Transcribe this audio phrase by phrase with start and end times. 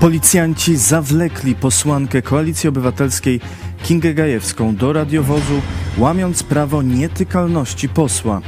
[0.00, 3.40] Policjanci zawlekli posłankę Koalicji Obywatelskiej
[3.82, 5.62] Kingę Gajewską do radiowozu,
[5.98, 8.40] łamiąc prawo nietykalności posła.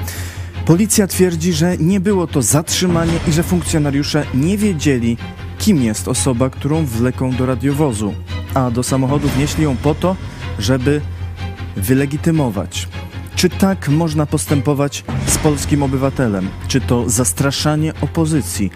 [0.67, 5.17] Policja twierdzi, że nie było to zatrzymanie i że funkcjonariusze nie wiedzieli,
[5.59, 8.15] kim jest osoba, którą wleką do radiowozu,
[8.55, 10.17] a do samochodu wnieśli ją po to,
[10.59, 11.01] żeby
[11.77, 12.89] wylegitymować.
[13.37, 16.49] Czy tak można postępować z polskim obywatelem?
[16.69, 18.71] Czy to zastraszanie opozycji?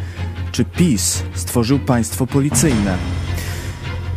[0.57, 2.97] Czy PiS stworzył państwo policyjne?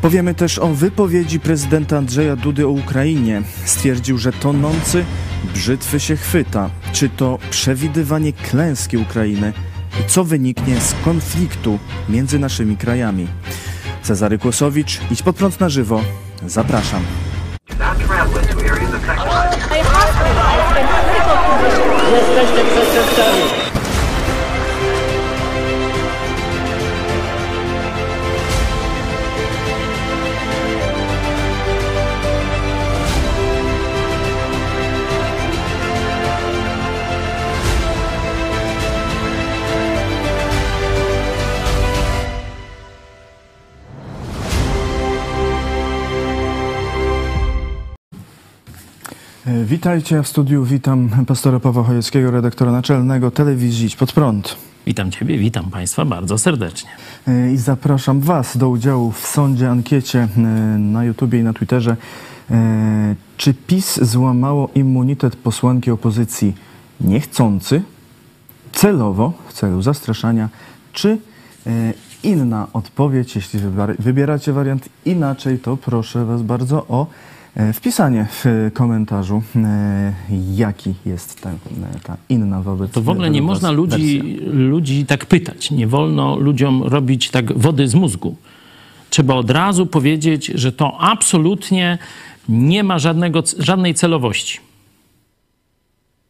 [0.01, 3.41] Powiemy też o wypowiedzi prezydenta Andrzeja Dudy o Ukrainie.
[3.65, 5.05] Stwierdził, że tonący
[5.53, 6.69] brzytwy się chwyta.
[6.93, 9.53] Czy to przewidywanie klęski Ukrainy?
[10.01, 13.27] I co wyniknie z konfliktu między naszymi krajami?
[14.03, 16.01] Cezary Kłosowicz, idź pod prąd na żywo.
[16.47, 17.01] Zapraszam.
[22.11, 23.58] Jesteście przestępcami.
[49.57, 50.65] Witajcie w studiu.
[50.65, 54.55] Witam pastora Pawła Chojeckiego, redaktora naczelnego telewizji Pod Prąd.
[54.85, 56.89] Witam Ciebie, witam Państwa bardzo serdecznie.
[57.27, 60.39] E, I zapraszam Was do udziału w sądzie, ankiecie e,
[60.79, 61.97] na YouTubie i na Twitterze.
[62.51, 66.55] E, Czy PiS złamało immunitet posłanki opozycji
[67.01, 67.81] niechcący,
[68.71, 70.49] celowo, w celu zastraszania,
[70.93, 71.17] czy
[71.67, 71.93] e,
[72.23, 73.35] inna odpowiedź?
[73.35, 73.59] Jeśli
[73.99, 77.28] wybieracie wariant inaczej, to proszę Was bardzo o e,
[77.73, 80.13] wpisanie w komentarzu, e,
[80.55, 81.57] jaki jest ten,
[82.03, 84.53] ta inna wobec To w ogóle nie można ludzi, wersja.
[84.53, 85.71] ludzi tak pytać.
[85.71, 88.35] Nie wolno ludziom robić tak wody z mózgu.
[89.09, 91.97] Trzeba od razu powiedzieć, że to absolutnie
[92.49, 94.59] nie ma żadnego, żadnej celowości.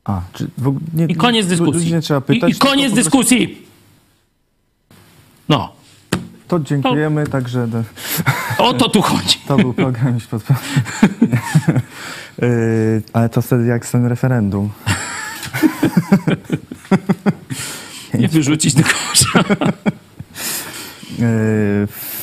[0.03, 1.73] A, czy w ogóle nie, I koniec dyskusji.
[1.73, 2.53] Ludzi nie trzeba pytać.
[2.53, 3.61] I, i koniec dyskusji.
[5.49, 5.71] No,
[6.49, 7.83] To dziękujemy, także do,
[8.57, 9.39] o to tu chodzi.
[9.47, 10.43] to był program już pod...
[12.41, 14.69] yy, Ale to wtedy jak z tym referendum.
[18.13, 19.43] Nie wyrzucić do kosza.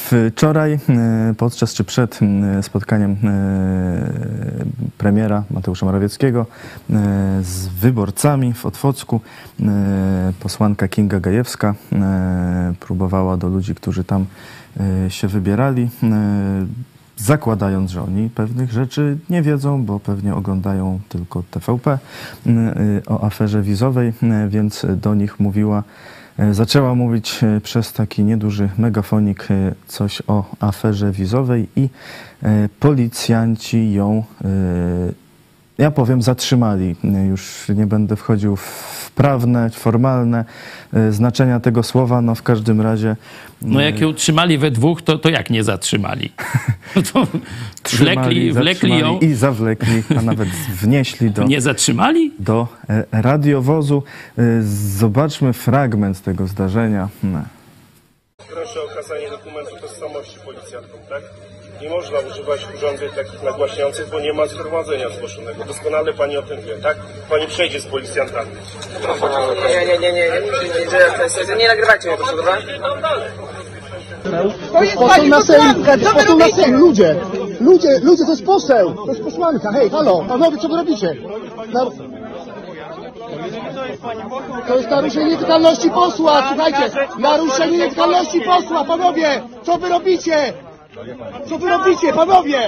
[0.07, 2.21] Wczoraj yy, podczas czy przed
[2.57, 6.47] yy, spotkaniem yy, premiera Mateusza Morawieckiego
[7.43, 9.21] z wyborcami w Otwocku
[10.41, 11.75] posłanka Kinga Gajewska
[12.81, 14.27] próbowała do ludzi, którzy tam
[15.09, 15.89] się wybierali,
[17.17, 21.99] zakładając, że oni pewnych rzeczy nie wiedzą, bo pewnie oglądają tylko TVP
[23.07, 24.13] o aferze wizowej,
[24.49, 26.16] więc do nich mówiła E,
[26.53, 31.89] Zaczęła mówić e, przez taki nieduży megafonik e, coś o aferze wizowej i
[32.43, 34.49] e, policjanci ją, e,
[35.79, 36.97] ja powiem, zatrzymali.
[37.05, 40.45] E, Już nie będę wchodził w prawne, formalne
[40.93, 43.17] e, znaczenia tego słowa, no w każdym razie
[43.63, 46.33] No jak ją trzymali we dwóch, to, to jak nie zatrzymali?
[46.97, 47.27] No to
[47.99, 50.49] wlekli, wlekli ją, i zawlekli, a nawet
[50.83, 52.33] wnieśli do, nie zatrzymali?
[52.39, 54.03] do e, radiowozu.
[54.39, 54.43] E,
[54.97, 57.09] Zobaczmy fragment tego zdarzenia.
[57.23, 57.45] Hmm.
[58.37, 58.96] Proszę o
[61.83, 65.65] nie można używać urządzeń takich nagłaśniających, bo nie ma zgromadzenia zgłoszonego.
[65.65, 66.97] Doskonale Pani o tym wie, tak?
[67.31, 68.51] Pani przejdzie z policjantami.
[69.69, 72.59] Nie, nie, nie, nie, nie, nie, nie, nie nagrywajcie mnie, proszę, dobra?
[74.73, 77.17] To jest poseł na Sejm, poseł na Sejm, ludzie,
[77.61, 81.17] ludzie, ludzie, to jest poseł, to jest posłanka, hej, halo, panowie, co wy robicie?
[81.73, 81.87] Na...
[84.69, 90.53] To jest naruszenie nietykalności posła, słuchajcie, naruszenie nietykalności posła, panowie, co wy robicie?
[91.49, 92.59] Co wy robicie, panowie?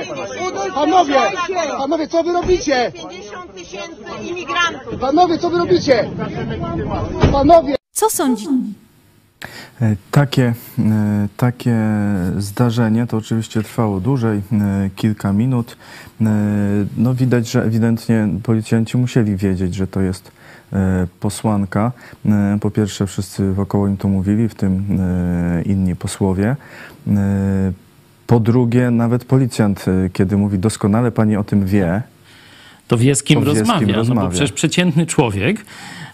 [0.75, 1.15] Panowie,
[1.79, 2.93] panowie, co wy robicie?
[2.95, 5.01] 50 tysięcy imigrantów.
[5.01, 6.11] Panowie, co wy robicie?
[7.33, 7.77] Panowie!
[7.93, 8.47] Co sądzi?
[9.81, 11.77] E, Takie, e, takie
[12.39, 15.77] zdarzenie to oczywiście trwało dłużej, e, kilka minut.
[16.97, 20.31] No widać, że ewidentnie policjanci musieli wiedzieć, że to jest
[21.21, 21.93] posłanka.
[22.61, 24.99] Po pierwsze wszyscy wokoło im to mówili, w tym
[25.65, 26.57] inni posłowie.
[28.29, 32.03] Po drugie nawet policjant, e, kiedy mówi doskonale pani o tym wie,
[32.89, 33.87] to wie z kim To wie, z kim rozmawia.
[33.87, 34.23] No rozmawia.
[34.23, 35.65] bo przecież przeciętny człowiek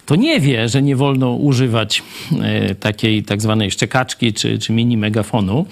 [0.07, 2.03] to nie wie, że nie wolno używać
[2.43, 5.67] e, takiej tak zwanej szczekaczki czy, czy mini megafonu.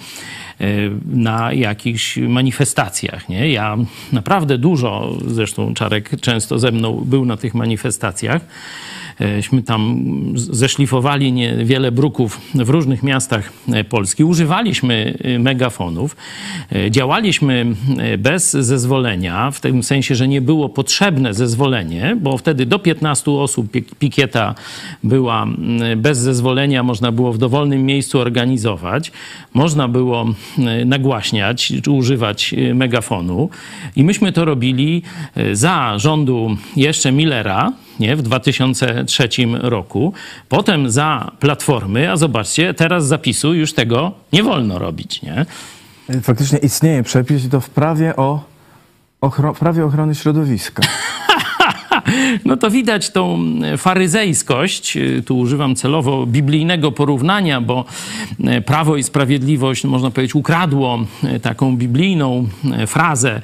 [1.05, 3.29] Na jakichś manifestacjach.
[3.29, 3.51] Nie?
[3.51, 3.77] Ja
[4.11, 8.41] naprawdę dużo, zresztą Czarek często ze mną był na tych manifestacjach.
[9.41, 10.03] Śmy tam
[10.35, 13.53] zeszlifowali niewiele bruków w różnych miastach
[13.89, 14.23] Polski.
[14.23, 16.15] Używaliśmy megafonów.
[16.89, 17.65] Działaliśmy
[18.17, 23.67] bez zezwolenia, w tym sensie, że nie było potrzebne zezwolenie, bo wtedy do 15 osób
[23.99, 24.55] pikieta
[25.03, 25.47] była
[25.97, 29.11] bez zezwolenia, można było w dowolnym miejscu organizować,
[29.53, 30.25] można było
[30.85, 33.49] nagłaśniać czy używać megafonu.
[33.95, 35.03] I myśmy to robili
[35.53, 39.29] za rządu jeszcze Millera, nie, w 2003
[39.61, 40.13] roku.
[40.49, 45.45] Potem za Platformy, a zobaczcie, teraz zapisu już tego nie wolno robić, nie?
[46.21, 48.53] Faktycznie istnieje przepis i to w prawie o
[49.59, 50.83] prawie ochrony środowiska.
[52.45, 53.39] No to widać tą
[53.77, 57.85] faryzejskość, tu używam celowo biblijnego porównania, bo
[58.65, 60.99] Prawo i Sprawiedliwość, można powiedzieć, ukradło
[61.41, 62.47] taką biblijną
[62.87, 63.41] frazę,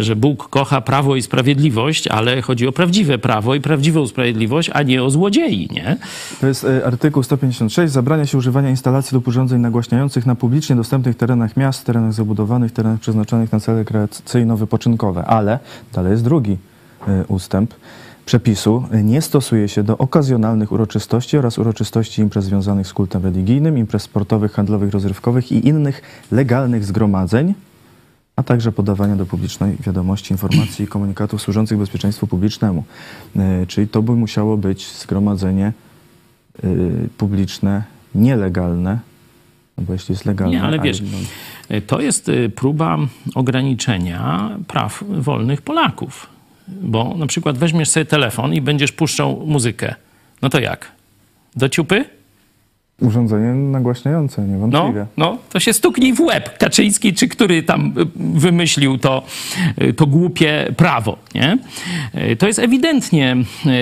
[0.00, 4.82] że Bóg kocha prawo i sprawiedliwość, ale chodzi o prawdziwe prawo i prawdziwą sprawiedliwość, a
[4.82, 5.96] nie o złodziei, nie?
[6.40, 7.92] To jest e, artykuł 156.
[7.92, 13.00] Zabrania się używania instalacji lub urządzeń nagłaśniających na publicznie dostępnych terenach miast, terenach zabudowanych, terenach
[13.00, 15.22] przeznaczonych na cele rekreacyjno-wypoczynkowe.
[15.26, 15.58] Ale
[15.92, 16.75] dalej jest drugi e,
[17.28, 17.74] ustęp
[18.26, 18.84] przepisu.
[19.04, 24.52] Nie stosuje się do okazjonalnych uroczystości oraz uroczystości imprez związanych z kultem religijnym, imprez sportowych,
[24.52, 27.54] handlowych, rozrywkowych i innych legalnych zgromadzeń,
[28.36, 32.84] a także podawania do publicznej wiadomości informacji i komunikatów służących bezpieczeństwu publicznemu.
[33.36, 35.72] E, Czyli to by musiało być zgromadzenie
[36.64, 38.98] y, publiczne, nielegalne,
[39.78, 40.56] no bo jeśli jest legalne...
[40.56, 41.02] Nie, ale wiesz,
[41.86, 42.98] to jest próba
[43.34, 46.35] ograniczenia praw wolnych Polaków.
[46.68, 49.94] Bo na przykład weźmiesz sobie telefon i będziesz puszczał muzykę.
[50.42, 50.92] No to jak?
[51.56, 52.04] Do ciupy?
[53.00, 55.06] Urządzenie nagłaśniające, No, niewątpliwie.
[55.16, 56.58] no, to się stuknij w łeb.
[56.58, 58.06] Kaczyński, czy który tam y,
[58.40, 59.22] wymyślił to,
[59.82, 61.58] y, to głupie prawo, nie?
[62.32, 63.36] Y, To jest ewidentnie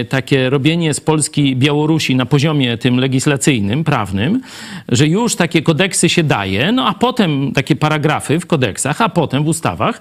[0.08, 4.40] takie robienie z Polski Białorusi na poziomie tym legislacyjnym, prawnym,
[4.88, 9.44] że już takie kodeksy się daje, no a potem takie paragrafy w kodeksach, a potem
[9.44, 10.00] w ustawach,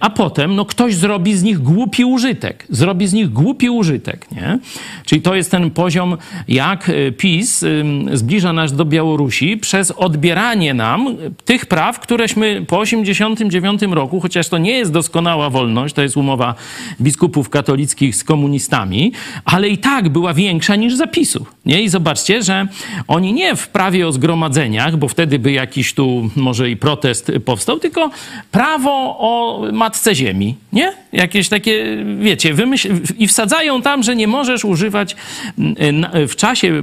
[0.00, 2.66] a potem no ktoś zrobi z nich głupi użytek.
[2.70, 4.58] Zrobi z nich głupi użytek, nie?
[5.04, 6.16] Czyli to jest ten poziom,
[6.48, 8.16] jak PiS ym,
[8.48, 14.58] zbliża nas do Białorusi przez odbieranie nam tych praw, któreśmy po 89 roku, chociaż to
[14.58, 16.54] nie jest doskonała wolność, to jest umowa
[17.00, 19.12] biskupów katolickich z komunistami,
[19.44, 21.54] ale i tak była większa niż zapisów.
[21.66, 21.82] Nie?
[21.82, 22.66] I zobaczcie, że
[23.08, 27.78] oni nie w prawie o zgromadzeniach, bo wtedy by jakiś tu może i protest powstał,
[27.78, 28.10] tylko
[28.50, 30.92] prawo o matce ziemi, nie?
[31.12, 32.88] Jakieś takie, wiecie, wymyśl...
[33.18, 35.16] i wsadzają tam, że nie możesz używać
[35.58, 36.82] mm, w czasie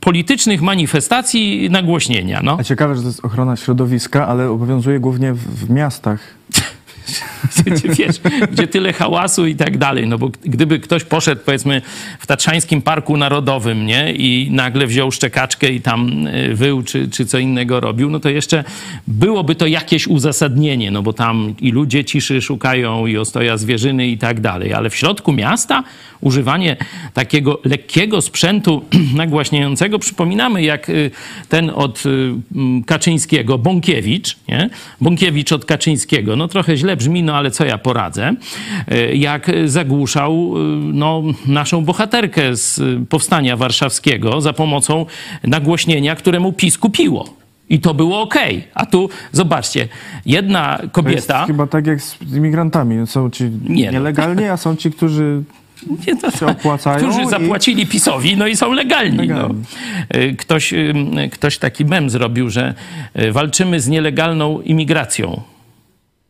[0.00, 0.99] politycznych manifestacji
[1.70, 2.40] nagłośnienia.
[2.44, 2.56] No.
[2.60, 6.20] A ciekawe, że to jest ochrona środowiska, ale obowiązuje głównie w, w miastach.
[7.98, 8.20] wiesz,
[8.52, 10.06] gdzie tyle hałasu i tak dalej.
[10.06, 11.82] No bo gdyby ktoś poszedł, powiedzmy,
[12.18, 14.12] w Tatrzańskim Parku Narodowym, nie?
[14.12, 18.28] I nagle wziął szczekaczkę i tam y, wył, czy, czy co innego robił, no to
[18.28, 18.64] jeszcze
[19.06, 24.18] byłoby to jakieś uzasadnienie, no bo tam i ludzie ciszy szukają, i ostoja zwierzyny i
[24.18, 24.72] tak dalej.
[24.72, 25.84] Ale w środku miasta
[26.20, 26.76] używanie
[27.14, 31.10] takiego lekkiego sprzętu nagłaśniającego, przypominamy, jak y,
[31.48, 32.32] ten od y,
[32.86, 34.70] Kaczyńskiego, Bąkiewicz, nie?
[35.00, 38.34] Bąkiewicz od Kaczyńskiego, no trochę źle brzmi, no ale co ja poradzę,
[38.92, 40.60] Y, jak zagłuszał y,
[40.92, 45.06] no, naszą bohaterkę z y, Powstania Warszawskiego za pomocą
[45.44, 47.34] nagłośnienia, któremu PiS kupiło.
[47.68, 48.34] I to było ok.
[48.74, 49.88] A tu zobaczcie,
[50.26, 51.46] jedna To jest kobieta.
[51.46, 53.06] chyba tak jak z immigrantami.
[53.06, 53.92] Są ci Nie, no.
[53.92, 55.42] nielegalni, a są ci, którzy
[56.06, 59.16] Nie, to, się opłacają Którzy i- zapłacili PiSowi, no i są legalni.
[59.18, 59.54] Legalni.
[59.54, 60.16] No.
[60.38, 60.74] Ktoś,
[61.32, 62.74] ktoś taki mem zrobił, że
[63.32, 65.40] walczymy z nielegalną imigracją,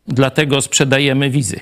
[0.07, 1.59] dlatego sprzedajemy wizy.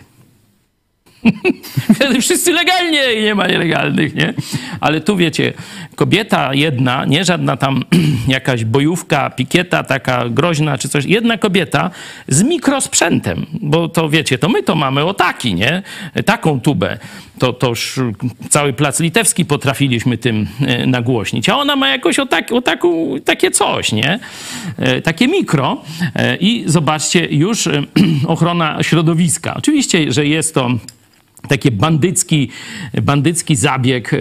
[1.95, 4.33] Wtedy wszyscy legalnie i nie ma nielegalnych, nie?
[4.79, 5.53] Ale tu wiecie,
[5.99, 7.83] kobieta jedna, nie żadna tam
[8.27, 11.91] jakaś bojówka, pikieta taka groźna czy coś, jedna kobieta
[12.27, 15.83] z mikrosprzętem, bo to wiecie, to my to mamy o taki, nie?
[16.25, 16.97] Taką tubę.
[17.39, 17.99] To, to już
[18.49, 23.15] cały plac litewski potrafiliśmy tym e, nagłośnić, a ona ma jakoś o, tak, o taką,
[23.25, 24.19] takie coś, nie?
[24.77, 25.81] E, Takie mikro
[26.15, 27.69] e, i zobaczcie, już
[28.27, 29.53] ochrona środowiska.
[29.53, 30.69] Oczywiście, że jest to
[31.47, 32.49] taki bandycki,
[33.01, 34.11] bandycki zabieg,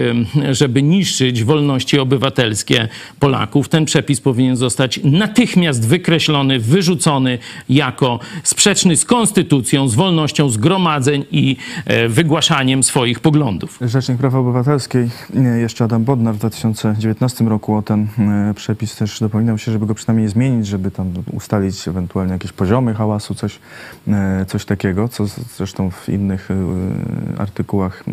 [0.51, 3.69] żeby niszczyć wolności obywatelskie Polaków.
[3.69, 11.57] Ten przepis powinien zostać natychmiast wykreślony, wyrzucony jako sprzeczny z konstytucją, z wolnością zgromadzeń i
[11.87, 13.79] e, wygłaszaniem swoich poglądów.
[13.81, 19.21] Rzecznik Praw Obywatelskiej, e, jeszcze Adam Bodnar w 2019 roku o ten e, przepis też
[19.21, 23.59] dopominał się, żeby go przynajmniej zmienić, żeby tam ustalić ewentualnie jakieś poziomy hałasu, coś,
[24.47, 26.49] coś takiego, co zresztą w innych
[27.39, 28.05] artykułach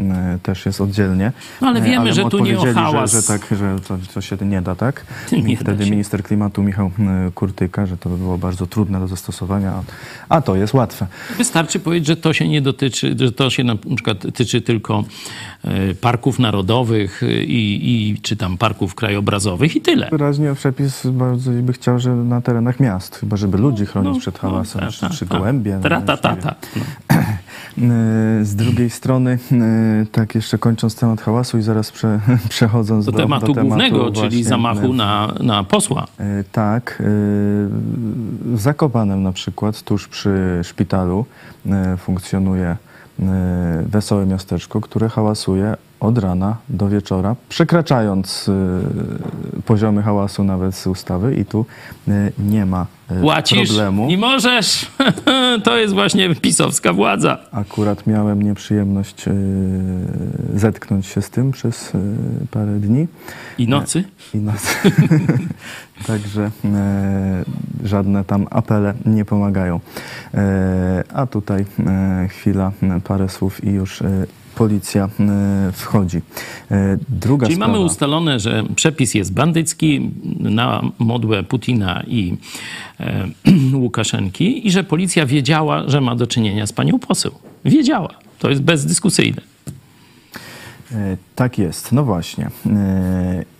[0.44, 1.32] też jest oddzielnie.
[1.62, 3.12] No ale wiemy, ale że tu nie o hałas.
[3.12, 5.06] Że, że tak, że to, to się nie da, tak?
[5.32, 6.92] Nie wtedy da minister klimatu Michał
[7.36, 9.84] Kurtyka, że to by było bardzo trudne do zastosowania,
[10.30, 11.08] a, to jest łatwe.
[11.38, 15.04] Wystarczy powiedzieć, że to się nie dotyczy, że to się na przykład tyczy tylko
[15.64, 20.10] e, parków narodowych i, i czy tam parków krajobrazowych i tyle.
[20.12, 24.44] Wyraźnie przepis bardzo by chciał, że na terenach miast, chyba żeby ludzi chronić No, przed
[24.44, 25.38] no, hałasem, ta, czy, ta, czy ta.
[25.38, 25.80] gołębie.
[25.84, 26.56] No, ta, już ta, nie ta.
[27.78, 32.20] E, Z drugiej strony, e, tak jeszcze kończąc temat hałasu i zaraz prze,
[32.50, 36.08] przechodząc Do, do, tematu do tematu głównego, czyli właśnie, zamachu e, na, na posła.
[36.52, 37.04] Tak.
[38.46, 41.26] W Zakopanem na przykład, tuż przy szpitalu,
[41.98, 42.78] funkcjonuje
[43.86, 51.36] wesołe miasteczko, które hałasuje od rana do wieczora, przekraczając e, poziomy hałasu nawet z ustawy
[51.36, 51.66] i tu
[52.08, 54.10] e, nie ma e, Płacisz problemu.
[54.10, 54.92] i możesz.
[55.66, 57.38] to jest właśnie pisowska władza.
[57.52, 59.26] Akurat miałem nieprzyjemność
[60.56, 61.92] zetknąć się z tym przez
[62.52, 63.08] parę dni.
[63.58, 64.04] I nocy.
[64.34, 64.76] i noc.
[66.08, 66.52] Także
[67.84, 69.80] żadne tam apele nie pomagają.
[71.14, 71.66] A tutaj
[72.30, 72.72] chwila,
[73.04, 74.04] parę słów i już
[74.56, 76.22] policja e, wchodzi.
[76.72, 77.74] E, druga Czyli sprawa.
[77.74, 82.38] mamy ustalone, że przepis jest bandycki na modłę Putina i
[83.00, 83.28] e,
[83.74, 87.32] Łukaszenki i że policja wiedziała, że ma do czynienia z panią poseł.
[87.66, 88.10] Wiedziała.
[88.40, 89.42] To jest bezdyskusyjne.
[90.92, 92.50] E, Tak jest, no właśnie.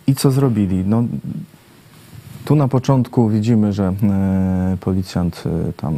[0.06, 0.84] I co zrobili?
[0.86, 1.04] No,
[2.44, 3.94] tu na początku widzimy, że
[4.80, 5.44] policjant
[5.76, 5.94] tam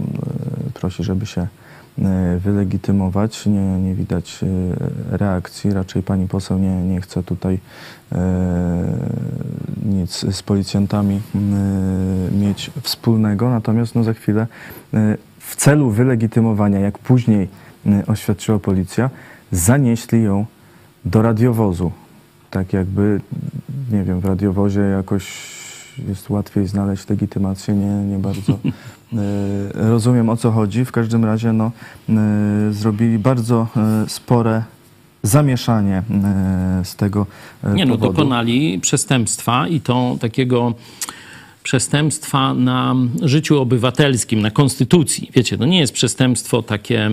[0.75, 1.47] prosi, żeby się
[2.39, 3.47] wylegitymować.
[3.47, 5.73] Nie, nie widać e, reakcji.
[5.73, 7.59] Raczej pani poseł nie, nie chce tutaj
[8.13, 8.19] e,
[9.87, 11.39] nic z policjantami e,
[12.37, 13.51] mieć wspólnego.
[13.51, 14.47] Natomiast no, za chwilę
[14.95, 17.49] e, w celu wylegitymowania, jak później
[17.87, 19.11] e, oświadczyła policja,
[19.53, 20.47] zanieśli ją
[21.05, 21.93] do radiowozu.
[22.51, 23.21] Tak jakby,
[23.93, 25.59] nie wiem, w radiowozie jakoś
[26.09, 28.57] jest łatwiej znaleźć legitymację, nie, nie bardzo e,
[29.75, 30.85] rozumiem o co chodzi.
[30.85, 31.73] W każdym razie no,
[32.09, 32.13] e,
[32.71, 34.63] zrobili bardzo e, spore
[35.23, 37.27] zamieszanie e, z tego
[37.65, 38.13] e, Nie no, powodu.
[38.13, 40.75] dokonali przestępstwa i to takiego
[41.63, 45.31] przestępstwa na życiu obywatelskim, na konstytucji.
[45.35, 47.11] Wiecie, to nie jest przestępstwo takie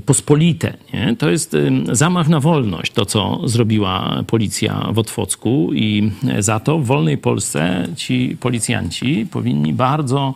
[0.00, 0.74] pospolite.
[0.92, 1.16] Nie?
[1.16, 1.56] To jest
[1.92, 7.88] zamach na wolność, to co zrobiła policja w Otwocku i za to w wolnej Polsce
[7.96, 10.34] ci policjanci powinni bardzo,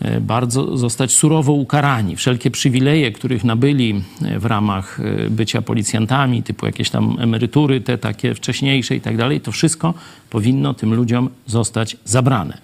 [0.00, 2.16] e, bardzo zostać surowo ukarani.
[2.16, 7.98] Wszelkie przywileje, których nabyli e, w ramach e, bycia policjantami, typu jakieś tam emerytury, te
[7.98, 9.94] takie wcześniejsze i tak dalej, to wszystko
[10.30, 12.58] powinno tym ludziom zostać zabrane.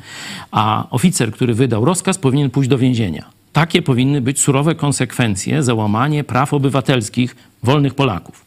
[0.50, 3.39] A oficer, który wydał rozkaz, powinien pójść do więzienia.
[3.52, 8.44] Takie powinny być surowe konsekwencje za łamanie praw obywatelskich wolnych Polaków.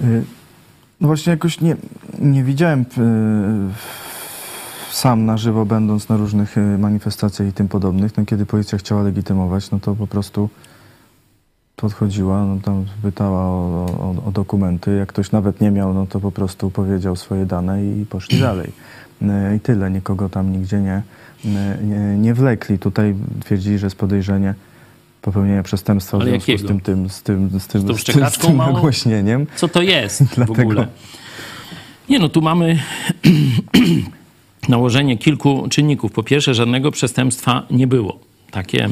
[0.00, 0.24] Y,
[1.00, 1.76] No właśnie jakoś nie,
[2.18, 2.84] nie widziałem y,
[4.92, 9.02] sam na żywo, będąc na różnych y, manifestacjach i tym podobnych, no kiedy policja chciała
[9.02, 10.48] legitymować, no to po prostu
[11.76, 14.96] podchodziła, no tam pytała o, o, o dokumenty.
[14.96, 18.72] Jak ktoś nawet nie miał, no to po prostu powiedział swoje dane i poszli dalej.
[19.56, 21.02] I tyle, nikogo tam nigdzie nie,
[21.44, 22.78] nie, nie wlekli.
[22.78, 24.54] Tutaj twierdzili, że jest podejrzenie
[25.22, 26.68] popełnienia przestępstwa w Ale związku z jakiego?
[26.68, 29.46] tym, tym, z tym, z tym, Z tą z tym, z tym nagłośnieniem.
[29.56, 30.86] Co to jest w Dlatego- ogóle?
[32.08, 32.78] Nie no, tu mamy
[34.68, 36.12] nałożenie kilku czynników.
[36.12, 38.18] Po pierwsze, żadnego przestępstwa nie było.
[38.50, 38.88] Takie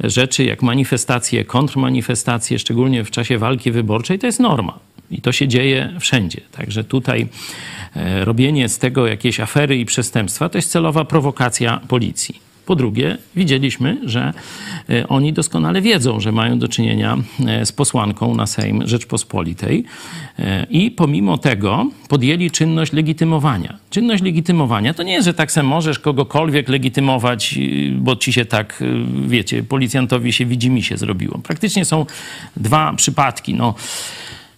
[0.00, 4.78] rzeczy jak manifestacje, kontrmanifestacje, szczególnie w czasie walki wyborczej, to jest norma.
[5.12, 6.40] I to się dzieje wszędzie.
[6.52, 7.26] Także tutaj
[7.96, 12.52] e, robienie z tego jakiejś afery i przestępstwa to jest celowa prowokacja policji.
[12.66, 14.32] Po drugie, widzieliśmy, że
[14.90, 17.16] e, oni doskonale wiedzą, że mają do czynienia
[17.46, 19.84] e, z posłanką na Sejm Rzeczpospolitej
[20.70, 23.78] i pomimo tego podjęli czynność legitymowania.
[23.90, 27.58] Czynność legitymowania to nie jest, że tak se możesz kogokolwiek legitymować,
[27.96, 28.82] bo ci się tak,
[29.26, 31.38] wiecie, policjantowi się widzi mi się zrobiło.
[31.38, 32.06] Praktycznie są
[32.56, 33.54] dwa przypadki.
[33.54, 33.74] No,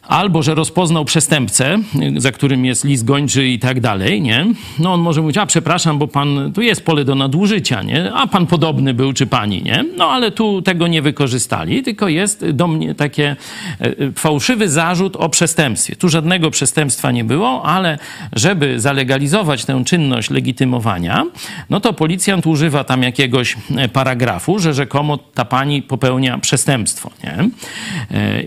[0.09, 1.79] Albo, że rozpoznał przestępcę,
[2.17, 4.47] za którym jest list gończy i tak dalej, nie?
[4.79, 8.13] No on może mówić, a przepraszam, bo pan, tu jest pole do nadużycia, nie?
[8.13, 9.85] A pan podobny był, czy pani, nie?
[9.97, 13.37] No ale tu tego nie wykorzystali, tylko jest do mnie takie
[13.81, 15.97] e, e, fałszywy zarzut o przestępstwie.
[15.97, 17.99] Tu żadnego przestępstwa nie było, ale
[18.33, 21.25] żeby zalegalizować tę czynność legitymowania,
[21.71, 27.49] no to policjant używa tam jakiegoś e, paragrafu, że rzekomo ta pani popełnia przestępstwo, nie?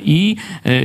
[0.06, 0.36] I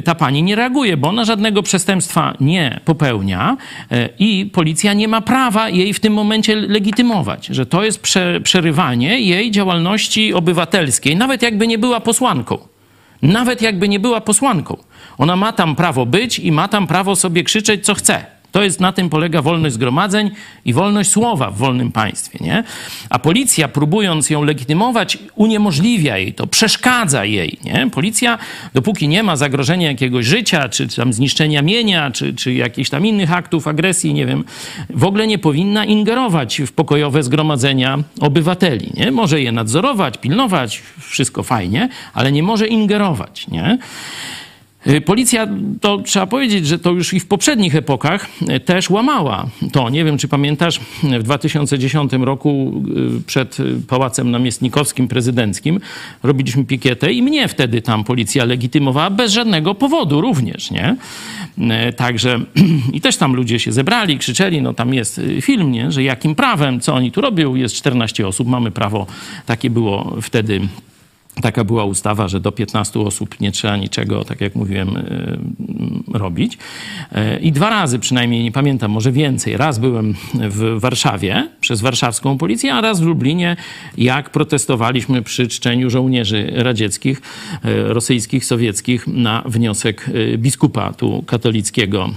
[0.05, 3.57] ta pani nie reaguje, bo ona żadnego przestępstwa nie popełnia
[3.91, 8.41] e, i policja nie ma prawa jej w tym momencie legitymować, że to jest prze,
[8.41, 12.59] przerywanie jej działalności obywatelskiej, nawet jakby nie była posłanką.
[13.23, 14.77] Nawet jakby nie była posłanką.
[15.19, 18.42] Ona ma tam prawo być i ma tam prawo sobie krzyczeć, co chce.
[18.53, 20.31] To jest, na tym polega wolność zgromadzeń
[20.65, 22.65] i wolność słowa w wolnym państwie, nie?
[23.11, 27.91] A policja, próbując ją legitymować, uniemożliwia jej to, przeszkadza jej, nie?
[27.91, 28.39] Policja,
[28.75, 33.33] dopóki nie ma zagrożenia jakiegoś życia, czy tam zniszczenia mienia, czy, czy jakichś tam innych
[33.33, 34.45] aktów agresji, nie wiem,
[34.91, 39.11] w ogóle nie powinna ingerować w pokojowe zgromadzenia obywateli, nie?
[39.11, 43.79] Może je nadzorować, pilnować, wszystko fajnie, ale nie może ingerować, nie?
[44.87, 45.49] Y, policja,
[45.81, 49.91] to trzeba powiedzieć, że to już i w poprzednich epokach y, też łamała to.
[49.91, 52.83] Nie wiem, czy pamiętasz, w 2010 roku
[53.19, 53.57] y, przed
[53.89, 55.81] Pałacem Namiestnikowskim prezydenckim
[56.23, 60.97] robiliśmy pikietę i mnie wtedy tam policja legitymowała bez żadnego powodu również, nie?
[61.97, 62.41] Także
[62.93, 65.93] i też tam ludzie się zebrali, krzyczeli, no tam jest film, nie?
[65.93, 69.07] Że jakim prawem, co oni tu robią, jest 14 osób, mamy prawo,
[69.47, 70.61] takie było wtedy
[71.41, 75.39] Taka była ustawa, że do 15 osób nie trzeba niczego, tak jak mówiłem, y,
[76.19, 76.59] robić.
[77.13, 79.57] Y, I dwa razy przynajmniej, nie pamiętam, może więcej.
[79.57, 83.57] Raz byłem w Warszawie przez warszawską policję, a raz w Lublinie,
[83.99, 87.23] jak protestowaliśmy przy czczeniu żołnierzy radzieckich,
[87.65, 92.11] y, rosyjskich, sowieckich na wniosek biskupa tu katolickiego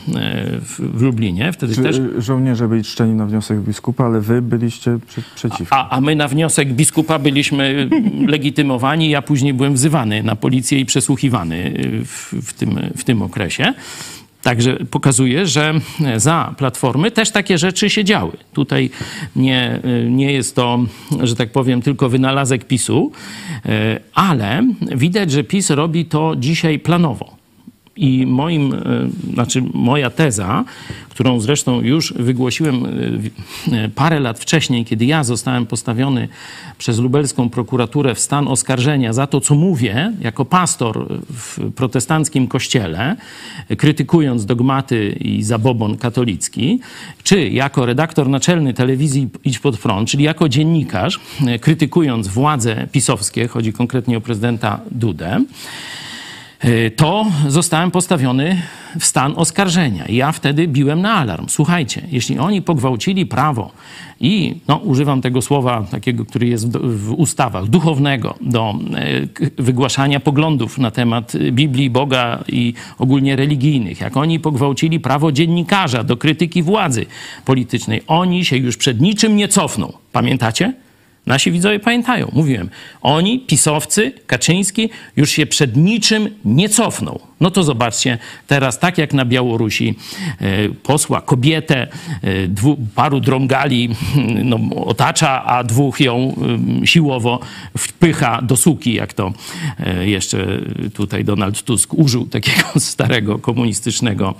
[0.59, 1.53] w Lublinie.
[1.53, 2.01] Wtedy Czy też...
[2.17, 4.99] żołnierze byli czczeni na wniosek biskupa, ale wy byliście
[5.35, 5.75] przeciwko.
[5.75, 7.89] A, a my na wniosek biskupa byliśmy
[8.27, 13.21] legitymowani ja później byłem wzywany na policję i przesłuchiwany y, w, w, tym, w tym
[13.21, 13.73] okresie.
[14.41, 15.73] Także pokazuje, że
[16.17, 18.37] za Platformy też takie rzeczy się działy.
[18.53, 18.89] Tutaj
[19.35, 20.79] nie, y, nie jest to,
[21.23, 23.11] że tak powiem, tylko wynalazek PiSu,
[23.65, 23.69] y,
[24.13, 27.44] ale widać, że PiS robi to dzisiaj planowo.
[27.97, 28.73] I moim,
[29.33, 30.63] znaczy moja teza,
[31.09, 32.87] którą zresztą już wygłosiłem
[33.95, 36.27] parę lat wcześniej, kiedy ja zostałem postawiony
[36.77, 43.15] przez lubelską prokuraturę w stan oskarżenia za to, co mówię jako pastor w protestanckim kościele,
[43.77, 46.79] krytykując dogmaty i zabobon katolicki,
[47.23, 51.19] czy jako redaktor naczelny telewizji Idź Pod Front, czyli jako dziennikarz,
[51.61, 55.43] krytykując władze pisowskie, chodzi konkretnie o prezydenta Dudę,
[56.95, 58.61] to zostałem postawiony
[58.99, 60.05] w stan oskarżenia.
[60.09, 61.45] Ja wtedy biłem na alarm.
[61.49, 63.71] Słuchajcie, jeśli oni pogwałcili prawo
[64.19, 68.73] i, no, używam tego słowa takiego, który jest w, ustawach, duchownego, do
[69.57, 76.03] e, wygłaszania poglądów na temat Biblii, Boga i ogólnie religijnych, jak oni pogwałcili prawo dziennikarza
[76.03, 77.05] do krytyki władzy
[77.45, 79.93] politycznej, oni się już przed niczym nie cofną.
[80.11, 80.73] Pamiętacie?
[81.25, 82.69] Nasi widzowie pamiętają, mówiłem,
[83.01, 87.19] oni, pisowcy, Kaczyński, już się przed niczym nie cofną.
[87.39, 89.95] No to zobaczcie, teraz tak jak na Białorusi
[90.41, 91.87] e, posła kobietę,
[92.21, 93.89] e, dwu, paru drągali
[94.43, 96.35] no, otacza, a dwóch ją
[96.83, 97.39] e, siłowo
[97.77, 99.33] wpycha do suki, jak to
[100.01, 100.47] jeszcze
[100.93, 104.33] tutaj Donald Tusk użył takiego starego komunistycznego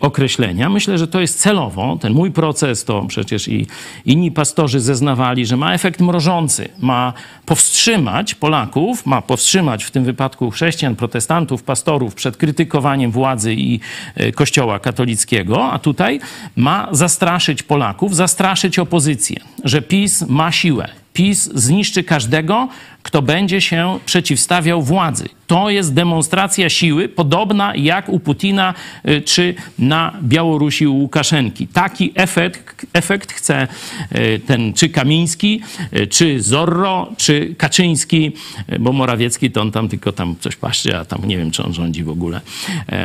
[0.00, 0.68] określenia.
[0.68, 1.98] Myślę, że to jest celowo.
[2.00, 3.66] Ten mój proces to przecież i
[4.06, 7.12] inni pastorzy zeznawali, że ma efekt mrożący, ma
[7.46, 13.80] powstrzymać Polaków, ma powstrzymać w tym wypadku chrześcijan, protestantów, pastorów przed krytykowaniem władzy i
[14.14, 16.20] e, Kościoła katolickiego, a tutaj
[16.56, 20.88] ma zastraszyć Polaków, zastraszyć opozycję, że PiS ma siłę.
[21.18, 22.68] PiS zniszczy każdego,
[23.02, 25.28] kto będzie się przeciwstawiał władzy.
[25.46, 28.74] To jest demonstracja siły, podobna jak u Putina
[29.08, 31.66] y, czy na Białorusi u Łukaszenki.
[31.66, 33.68] Taki efekt, efekt chce
[34.12, 35.60] y, ten czy Kamiński,
[35.96, 38.32] y, czy Zorro, czy Kaczyński,
[38.80, 41.74] bo Morawiecki to on tam tylko tam coś paszczy, a tam nie wiem, czy on
[41.74, 42.40] rządzi w ogóle.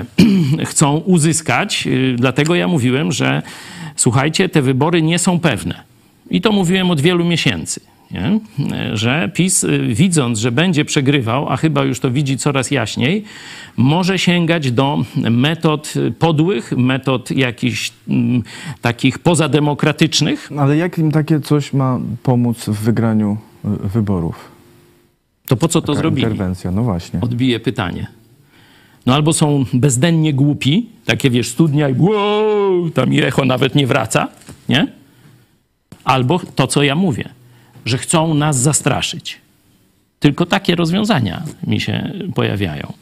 [0.66, 3.42] Chcą uzyskać, dlatego ja mówiłem, że
[3.96, 5.84] słuchajcie, te wybory nie są pewne.
[6.30, 8.40] I to mówiłem od wielu miesięcy nie?
[8.94, 13.24] że PiS, y, widząc, że będzie przegrywał, a chyba już to widzi coraz jaśniej,
[13.78, 18.44] może sięgać do metod podłych, metod jakichś m,
[18.82, 20.50] takich pozademokratycznych.
[20.58, 24.52] Ale jak im takie coś ma pomóc w wygraniu y, wyborów?
[25.48, 26.28] To po co to Taka zrobili?
[26.28, 27.22] Interwencja, no właśnie.
[27.22, 28.08] Odbiję pytanie.
[29.06, 34.28] No albo są bezdennie głupi, takie wiesz, studnia i wow, tam echo nawet nie wraca,
[34.70, 34.88] nie?
[36.04, 37.30] Albo to, co ja mówię,
[37.86, 39.42] że chcą nas zastraszyć.
[40.20, 42.94] Tylko takie rozwiązania mi się pojawiają.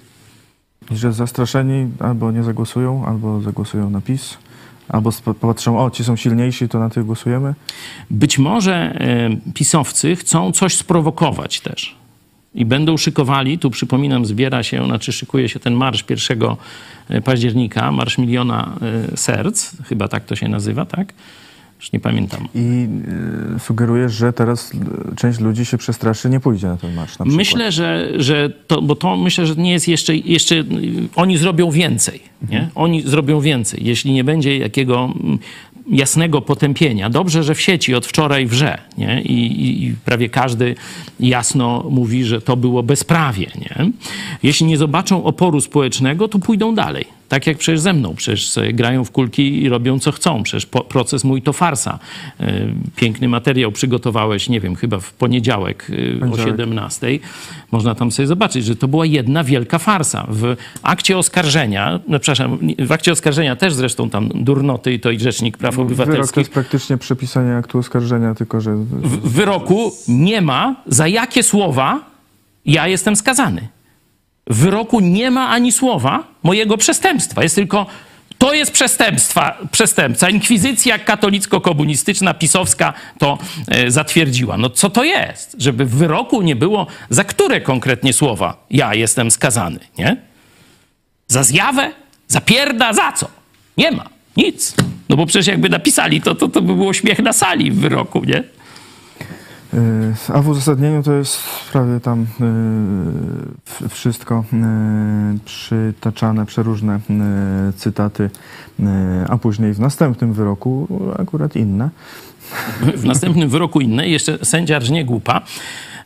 [0.91, 4.37] I że zastraszeni albo nie zagłosują, albo zagłosują na PiS,
[4.89, 7.53] albo popatrzą, o, ci są silniejsi, to na tych głosujemy.
[8.09, 11.95] Być może e, pisowcy chcą coś sprowokować też.
[12.55, 16.39] I będą szykowali, tu przypominam, zbiera się, znaczy szykuje się ten marsz 1
[17.23, 18.75] października, Marsz Miliona
[19.11, 21.13] e, Serc, chyba tak to się nazywa, tak?
[21.81, 22.47] Już nie pamiętam.
[22.55, 22.87] I
[23.55, 27.25] y, sugerujesz, że teraz y, część ludzi się przestraszy, nie pójdzie na ten marsz na.
[27.25, 30.65] Myślę, że, że to, bo to myślę, że nie jest jeszcze, jeszcze y,
[31.15, 32.69] oni zrobią więcej, nie?
[32.75, 35.13] Oni zrobią więcej, jeśli nie będzie jakiego
[35.89, 37.09] jasnego potępienia.
[37.09, 39.21] Dobrze, że w sieci od wczoraj wrze, nie?
[39.21, 40.75] I, i, i prawie każdy
[41.19, 43.91] jasno mówi, że to było bezprawie, nie?
[44.43, 47.20] Jeśli nie zobaczą oporu społecznego, to pójdą dalej.
[47.31, 50.43] Tak jak przecież ze mną, przecież grają w kulki i robią co chcą.
[50.43, 51.99] Przecież proces mój to farsa.
[52.39, 52.53] E,
[52.95, 56.51] Piękny materiał przygotowałeś, nie wiem, chyba w poniedziałek e, o Poniedziałek.
[56.51, 57.19] 17.
[57.71, 60.27] Można tam sobie zobaczyć, że to była jedna wielka farsa.
[60.29, 65.19] W akcie oskarżenia, no przepraszam, w akcie oskarżenia też zresztą tam durnoty i to i
[65.19, 68.75] Rzecznik Praw Wyrok to Obywatelskich jest praktycznie przepisanie aktu oskarżenia, tylko że...
[68.75, 71.99] w wyroku nie ma, za jakie słowa
[72.65, 73.67] ja jestem skazany.
[74.47, 77.43] W wyroku nie ma ani słowa mojego przestępstwa.
[77.43, 77.85] Jest tylko
[78.41, 80.29] to jest przestępstwa, przestępca.
[80.29, 84.57] Inkwizycja katolicko-komunistyczna, pisowska to e, zatwierdziła.
[84.57, 85.55] No co to jest?
[85.59, 90.17] Żeby w wyroku nie było, za które konkretnie słowa ja jestem skazany, nie?
[91.27, 91.91] Za zjawę?
[92.27, 92.93] Za pierda?
[92.93, 93.27] Za co?
[93.77, 94.09] Nie ma.
[94.37, 94.75] Nic.
[95.09, 98.23] No bo przecież jakby napisali, to, to, to by było śmiech na sali w wyroku,
[98.25, 98.43] nie?
[99.73, 99.77] Y,
[100.33, 101.39] A w uzasadnieniu to jest
[101.71, 102.25] prawie tam
[103.65, 106.99] w- wszystko y, przytaczane, przeróżne
[107.77, 108.29] cytaty,
[109.29, 110.87] a później w następnym wyroku
[111.19, 111.89] akurat inne.
[112.95, 115.41] w następnym wyroku inne, jeszcze sędzia rżnie głupa,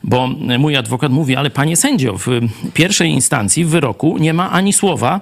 [0.04, 0.28] bo
[0.60, 2.28] mój adwokat mówi, ale panie sędzio, w
[2.74, 5.20] pierwszej instancji w wyroku nie ma ani słowa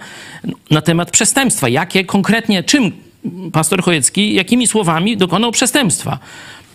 [0.72, 1.70] na temat przestępstwa.
[1.70, 2.92] Jakie konkretnie, czym
[3.52, 6.20] pastor Chojecki, jakimi słowami dokonał przestępstwa?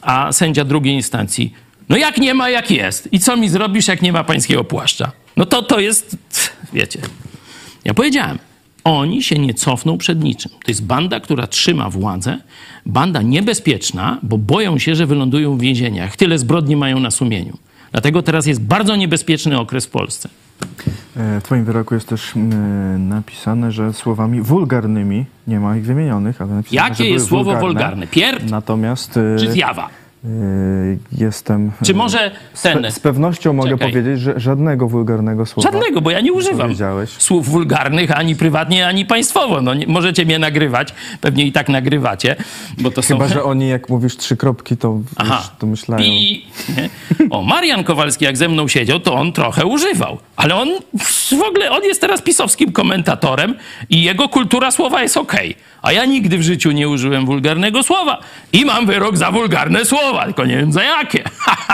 [0.00, 1.52] A sędzia drugiej instancji,
[1.88, 3.08] no jak nie ma, jak jest.
[3.12, 5.12] I co mi zrobisz, jak nie ma pańskiego płaszcza?
[5.36, 6.16] No to to jest,
[6.72, 7.00] wiecie,
[7.84, 8.38] ja powiedziałem,
[8.84, 10.52] oni się nie cofną przed niczym.
[10.52, 12.38] To jest banda, która trzyma władzę,
[12.86, 16.16] banda niebezpieczna, bo boją się, że wylądują w więzieniach.
[16.16, 17.58] Tyle zbrodni mają na sumieniu.
[17.92, 20.28] Dlatego teraz jest bardzo niebezpieczny okres w Polsce.
[21.16, 22.32] E, W Twoim wyroku jest też
[22.98, 27.66] napisane, że słowami wulgarnymi, nie ma ich wymienionych, ale napisane, Jakie jest słowo wulgarne.
[27.68, 28.06] wulgarne?
[28.06, 29.88] Pierd Natomiast y, czy zjawa?
[30.24, 31.72] Y, jestem...
[31.84, 32.30] Czy może
[32.62, 32.90] ten...
[32.90, 33.88] Z, z pewnością mogę Czekaj.
[33.88, 36.74] powiedzieć, że żadnego wulgarnego słowa Żadnego, bo ja nie używam
[37.06, 39.60] słów wulgarnych ani prywatnie, ani państwowo.
[39.60, 42.36] No, nie, możecie mnie nagrywać, pewnie i tak nagrywacie,
[42.78, 43.34] bo to Chyba, są...
[43.34, 45.38] że oni jak mówisz trzy kropki, to, Aha.
[45.38, 46.04] wiesz, to myślają.
[46.04, 46.46] I,
[47.30, 50.18] o, Marian Kowalski, jak ze mną siedział, to on trochę używał.
[50.36, 50.68] Ale on
[51.38, 53.54] w ogóle, on jest teraz pisowskim komentatorem
[53.90, 55.54] i jego kultura słowa jest okej.
[55.82, 58.20] A ja nigdy w życiu nie użyłem wulgarnego słowa.
[58.52, 61.24] I mam wyrok za wulgarne słowa, tylko nie wiem za jakie.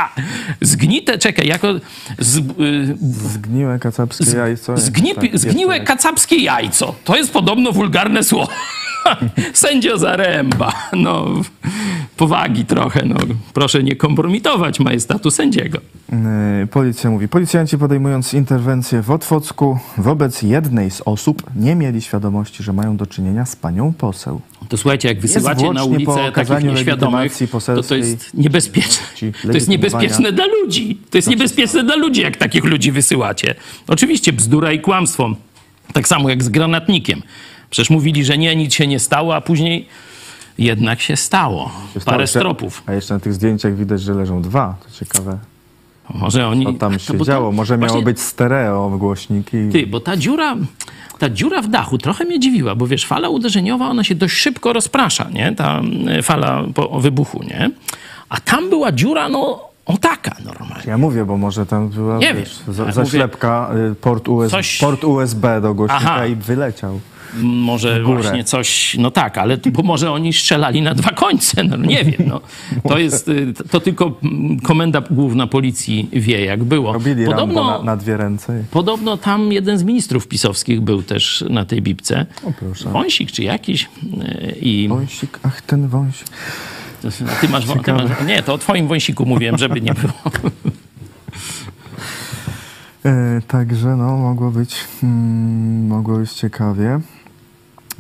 [0.61, 1.69] Zgnite, czekaj, jako...
[2.19, 2.43] Z, y,
[3.29, 4.77] Zgniłe kacapskie jajco.
[4.77, 5.87] Zgni, Tak, zgniłe tak.
[5.87, 6.95] kacapskie jajco.
[7.05, 8.53] To jest podobno wulgarne słowo.
[9.53, 10.73] Sędzio Zaręba.
[10.93, 11.27] No,
[12.17, 13.05] powagi trochę.
[13.07, 13.17] No.
[13.53, 15.79] Proszę nie kompromitować majestatu sędziego.
[16.13, 22.63] Yy, Policja mówi, policjanci podejmując interwencję w Otwocku wobec jednej z osób nie mieli świadomości,
[22.63, 24.41] że mają do czynienia z panią poseł.
[24.69, 27.33] To słuchajcie, jak wysyłacie na ulicę takich nieświadomych,
[27.67, 29.07] to to jest niebezpieczne.
[29.43, 30.99] To jest niebezpieczne dla ludzi.
[31.11, 33.55] To jest niebezpieczne dla ludzi, jak takich ludzi wysyłacie.
[33.87, 35.35] Oczywiście bzdura i kłamstwo.
[35.93, 37.23] Tak samo jak z granatnikiem.
[37.75, 39.89] Przecież mówili, że nie, nic się nie stało, a później
[40.59, 41.71] jednak się stało.
[41.95, 42.83] Się stało Parę się- stropów.
[42.87, 44.75] A jeszcze na tych zdjęciach widać, że leżą dwa.
[44.85, 45.39] To ciekawe.
[46.15, 46.65] Może oni...
[46.67, 47.53] Co tam to się to- działo?
[47.53, 49.57] Może miało właśnie- być stereo głośniki.
[49.73, 50.57] Ty, bo ta dziura,
[51.19, 54.73] ta dziura w dachu trochę mnie dziwiła, bo wiesz, fala uderzeniowa, ona się dość szybko
[54.73, 55.53] rozprasza, nie?
[55.55, 57.71] Ta e, fala po wybuchu, nie?
[58.29, 60.85] A tam była dziura, no, o taka normalnie.
[60.87, 62.75] Ja mówię, bo może tam była Nie wiesz, wiem.
[62.75, 66.27] za, Ja zaślepka, y, port, US, Coś- port USB do głośnika Aha.
[66.27, 67.01] i wyleciał.
[67.43, 72.05] Może właśnie coś, no tak, ale bo może oni strzelali na dwa końce, no nie
[72.05, 72.41] wiem, no.
[72.89, 74.21] To jest, y, to tylko
[74.63, 76.93] komenda główna policji wie, jak było.
[76.93, 78.65] Robili Podobno, na, na dwie ręce.
[78.71, 82.27] podobno tam jeden z ministrów pisowskich był też na tej bibce.
[82.45, 82.89] O proszę.
[82.89, 83.83] Wąsik czy jakiś.
[83.85, 86.27] y, I Wąsik, ach ten wąsik.
[87.41, 88.11] ty masz, ty masz...
[88.27, 90.13] Nie, to o twoim wąsiku mówiłem, żeby nie było.
[93.05, 97.01] E, także no, mogło być, mm, mogło być ciekawie.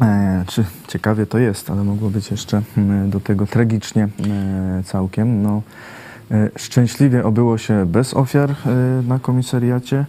[0.00, 5.42] E, czy ciekawie to jest, ale mogło być jeszcze mm, do tego tragicznie e, całkiem.
[5.42, 5.62] No,
[6.30, 8.54] e, szczęśliwie obyło się bez ofiar
[9.08, 10.04] na komisariacie,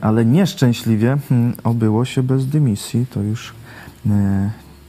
[0.00, 3.06] ale nieszczęśliwie mm, obyło się bez dymisji.
[3.10, 3.54] To już,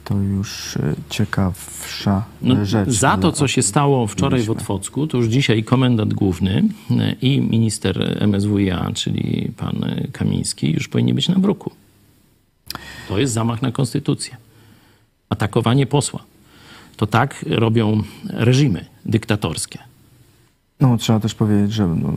[0.04, 0.78] to już
[1.10, 2.90] ciekawsza No, rzecz.
[2.90, 4.50] za to, co się stało wczoraj w.
[4.50, 6.62] Otwocku, to już dzisiaj komendant główny
[7.22, 11.70] i minister MSWiA, czyli pan Kamiński, już powinni być na bruku.
[13.08, 14.36] To jest zamach na konstytucję.
[15.28, 16.20] Atakowanie posła.
[16.96, 19.78] To tak robią reżimy dyktatorskie.
[20.80, 22.12] No, trzeba też powiedzieć, że no,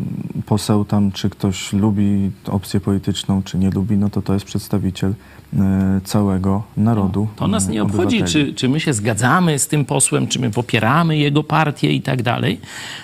[0.46, 5.14] poseł tam, czy ktoś lubi opcję polityczną, czy nie lubi, no to to jest przedstawiciel
[5.54, 7.28] e, całego narodu.
[7.36, 10.52] To nas nie e, obchodzi, czy, czy my się zgadzamy z tym posłem, czy my
[10.52, 12.62] popieramy jego partię i tak dalej.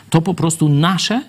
[0.09, 1.23] To po prostu nasze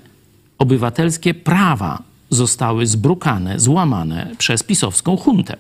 [0.59, 5.57] obywatelskie prawa zostały zbrukane, złamane przez pisowską huntę.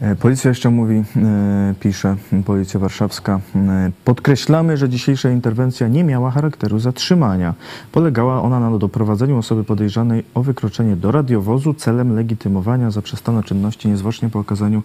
[0.00, 6.30] E, Policja jeszcze mówi, e, pisze Policja Warszawska, e, podkreślamy, że dzisiejsza interwencja nie miała
[6.30, 7.54] charakteru zatrzymania.
[7.92, 14.28] Polegała ona na doprowadzeniu osoby podejrzanej o wykroczenie do radiowozu celem legitymowania zaprzestano czynności niezwłocznie
[14.28, 14.82] po okazaniu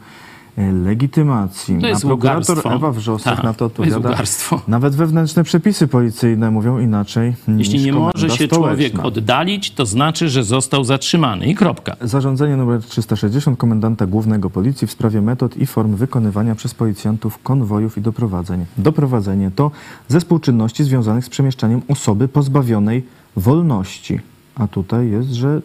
[0.67, 1.77] legitymacji.
[1.81, 2.73] To jest A prokurator ługarstwo.
[2.73, 3.97] Ewa Wrzosek Tak, na to to odpowiada.
[4.09, 4.61] ługarstwo.
[4.67, 8.57] Nawet wewnętrzne przepisy policyjne mówią inaczej Jeśli niż nie może się stołeczna.
[8.57, 11.95] człowiek oddalić, to znaczy, że został zatrzymany i kropka.
[12.01, 17.97] Zarządzenie nr 360 komendanta głównego policji w sprawie metod i form wykonywania przez policjantów konwojów
[17.97, 18.65] i doprowadzeń.
[18.77, 19.71] Doprowadzenie to
[20.07, 24.19] zespół czynności związanych z przemieszczaniem osoby pozbawionej wolności.
[24.55, 25.61] A tutaj jest, że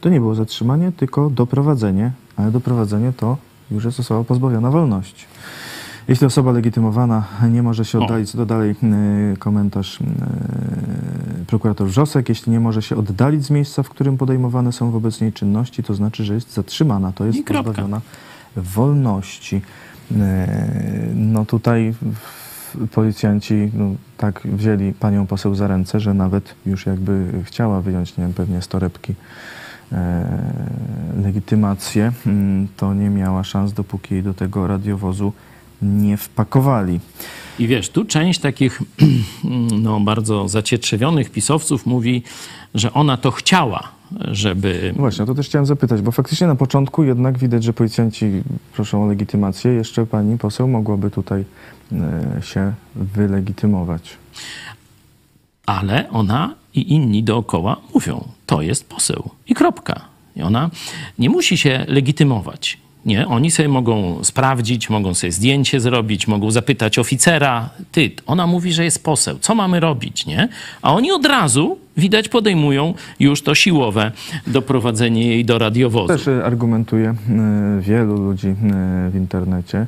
[0.00, 3.36] to nie było zatrzymanie, tylko doprowadzenie, ale doprowadzenie to
[3.70, 5.26] już jest osoba pozbawiona wolności.
[6.08, 8.70] Jeśli osoba legitymowana nie może się oddalić, co to dalej
[9.32, 10.04] y, komentarz y,
[11.46, 15.32] prokurator Wrzosek, jeśli nie może się oddalić z miejsca, w którym podejmowane są wobec niej
[15.32, 18.00] czynności, to znaczy, że jest zatrzymana, to jest pozbawiona
[18.56, 19.56] wolności.
[20.12, 20.16] Y,
[21.14, 21.94] No tutaj
[22.92, 23.84] policjanci no,
[24.16, 28.62] tak wzięli panią poseł za ręce, że nawet już jakby chciała wyjąć, nie wiem, pewnie
[28.62, 29.57] z torebki e,
[31.22, 35.32] legitymację, mm, to nie miała szans, dopóki jej do tego radiowozu
[35.82, 37.00] nie wpakowali.
[37.58, 38.82] I wiesz, tu część takich
[39.82, 42.22] no, bardzo zacietrzewionych pisowców mówi,
[42.74, 47.04] że ona to chciała, żeby No właśnie, to też chciałem zapytać, bo faktycznie na początku
[47.04, 49.72] jednak widać, że policjanci proszą o legitymację.
[49.72, 51.44] Jeszcze pani poseł mogłaby tutaj
[51.92, 54.16] e, się wylegitymować.
[55.66, 60.00] ale ona i inni dookoła mówią, to jest poseł i kropka.
[60.36, 60.70] I ona
[61.18, 62.78] nie musi się legitymować.
[63.06, 68.72] Nie, oni sobie mogą sprawdzić, mogą sobie zdjęcie zrobić, mogą zapytać oficera, ty, ona mówi,
[68.72, 70.48] że jest poseł, co mamy robić, nie?
[70.82, 74.12] A oni od razu, widać, podejmują już to siłowe
[74.46, 76.08] doprowadzenie jej do radiowozu.
[76.08, 77.14] Też argumentuje e,
[77.80, 78.54] wielu ludzi e,
[79.10, 79.86] w internecie,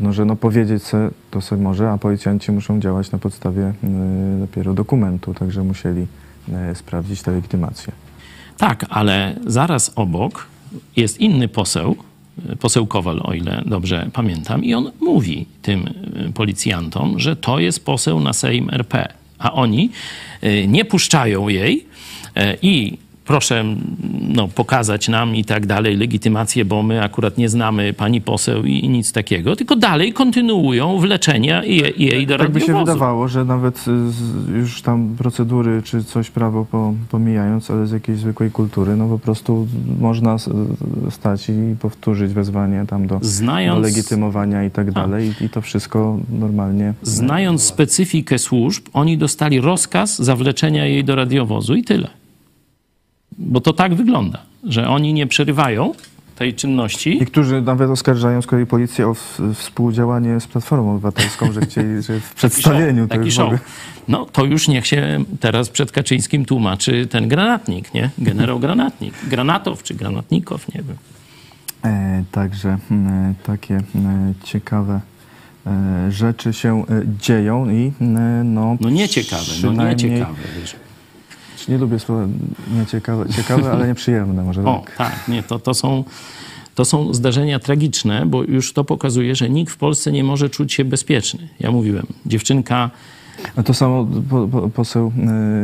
[0.00, 3.74] no, że no powiedzieć se, to se może, a policjanci muszą działać na podstawie e,
[4.40, 6.06] dopiero dokumentu, także musieli
[6.52, 7.92] e, sprawdzić tę legitymację.
[8.58, 10.46] Tak, ale zaraz obok
[10.96, 11.96] jest inny poseł,
[12.60, 15.88] poseł Kowal, o ile dobrze pamiętam, i on mówi tym
[16.34, 19.90] policjantom, że to jest poseł na Sejm RP, a oni
[20.68, 21.86] nie puszczają jej
[22.62, 22.98] i
[23.32, 23.64] proszę
[24.28, 28.72] no, pokazać nam i tak dalej legitymację, bo my akurat nie znamy pani poseł i,
[28.72, 33.44] i nic takiego, tylko dalej kontynuują wleczenie jej, jej do Tak by się wydawało, że
[33.44, 38.96] nawet y, już tam procedury czy coś prawo po, pomijając, ale z jakiejś zwykłej kultury,
[38.96, 39.66] no po prostu
[40.00, 40.36] można
[41.10, 45.60] stać i powtórzyć wezwanie tam do, Znając- do legitymowania i tak dalej i, i to
[45.60, 46.94] wszystko normalnie.
[47.02, 52.21] Znając specyfikę służb, oni dostali rozkaz zawleczenia jej do radiowozu i tyle.
[53.38, 55.92] Bo to tak wygląda, że oni nie przerywają
[56.36, 57.18] tej czynności.
[57.20, 59.14] Niektórzy nawet oskarżają z kolei policję o
[59.54, 63.44] współdziałanie z Platformą Obywatelską, że chcieli, że w przedstawieniu taki show.
[63.44, 63.58] ogóle...
[64.08, 68.10] No to już niech się teraz przed Kaczyńskim tłumaczy ten granatnik, nie?
[68.18, 69.14] Generał Granatnik.
[69.28, 70.96] Granatow czy Granatnikow, nie wiem.
[71.84, 73.82] E, także mm, takie e,
[74.44, 75.00] ciekawe
[75.66, 78.04] e, rzeczy się e, dzieją i e,
[78.44, 78.76] no...
[78.80, 80.34] No nieciekawe, no nieciekawe.
[80.60, 80.76] Wiesz.
[81.68, 82.26] Nie lubię słowa
[82.78, 84.96] nieciekawe, ciekawe, ale nieprzyjemne może O, tak.
[84.96, 86.04] tak, nie, to, to, są,
[86.74, 90.72] to są zdarzenia tragiczne, bo już to pokazuje, że nikt w Polsce nie może czuć
[90.72, 91.48] się bezpieczny.
[91.60, 92.90] Ja mówiłem, dziewczynka
[93.56, 95.12] A to samo po, po, poseł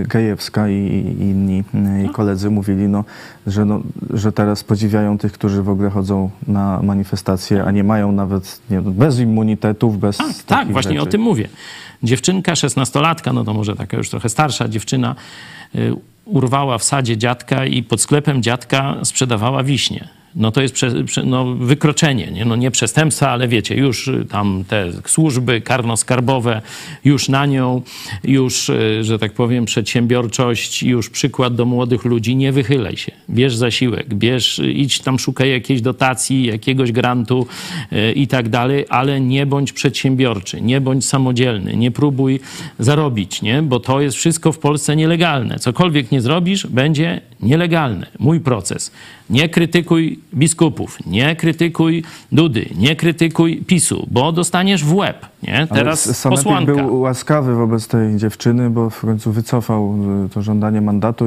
[0.03, 3.05] e, Gajewska i, i inni e, jej koledzy mówili, no,
[3.47, 3.81] że, no,
[4.11, 8.81] że teraz podziwiają tych, którzy w ogóle chodzą na manifestacje, a nie mają nawet, nie,
[8.81, 11.03] bez immunitetów, bez Tak, tak, właśnie rzeczy.
[11.03, 11.49] o tym mówię.
[12.03, 15.15] Dziewczynka, szesnastolatka, no to może taka już trochę starsza dziewczyna,
[15.75, 20.09] y, urwała w sadzie dziadka i pod sklepem dziadka sprzedawała wiśnie.
[20.39, 22.45] No to jest prze, prze, no, wykroczenie, nie?
[22.45, 26.61] No nie przestępstwa, ale wiecie, już y, tam te służby karno-skarbowe,
[27.05, 27.83] już na nią,
[28.25, 33.13] już, y, że tak powiem, przedsiębiorczość, już przykład do młodych ludzi, nie wychylaj się.
[33.31, 37.47] Bierz zasiłek, bierz, y, idź tam, szukaj jakiejś dotacji, jakiegoś grantu
[38.15, 42.41] i tak dalej, ale nie bądź przedsiębiorczy, nie bądź samodzielny, nie próbuj
[42.79, 43.63] zarobić, nie?
[43.63, 45.59] Bo to jest wszystko w Polsce nielegalne.
[45.59, 48.07] Cokolwiek nie zrobisz, będzie nielegalne.
[48.19, 48.93] Mój proces.
[49.31, 55.27] Nie krytykuj biskupów, nie krytykuj Dudy, nie krytykuj PiSu, bo dostaniesz w łeb.
[55.43, 55.67] Nie?
[55.75, 56.75] Teraz Ale posłanka.
[56.75, 59.95] był łaskawy wobec tej dziewczyny, bo w końcu wycofał
[60.27, 61.25] y, to żądanie mandatu,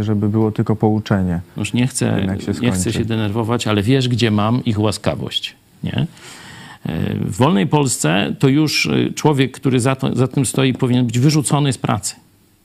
[0.00, 1.40] żeby było tylko pouczenie.
[1.56, 2.26] Już nie chcę,
[2.62, 5.54] nie chcę się denerwować, ale wiesz, gdzie mam ich łaskawość.
[5.84, 6.06] Nie?
[6.86, 11.06] E, W wolnej Polsce to już e, człowiek, który za, to, za tym stoi, powinien
[11.06, 12.14] być wyrzucony z pracy.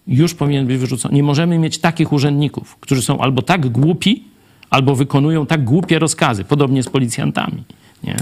[0.08, 1.16] Już powinien być wyrzucony.
[1.16, 4.24] Nie możemy mieć takich urzędników, którzy są albo tak głupi,
[4.70, 6.44] albo wykonują tak głupie rozkazy.
[6.44, 7.64] Podobnie z policjantami.
[8.04, 8.16] Nie?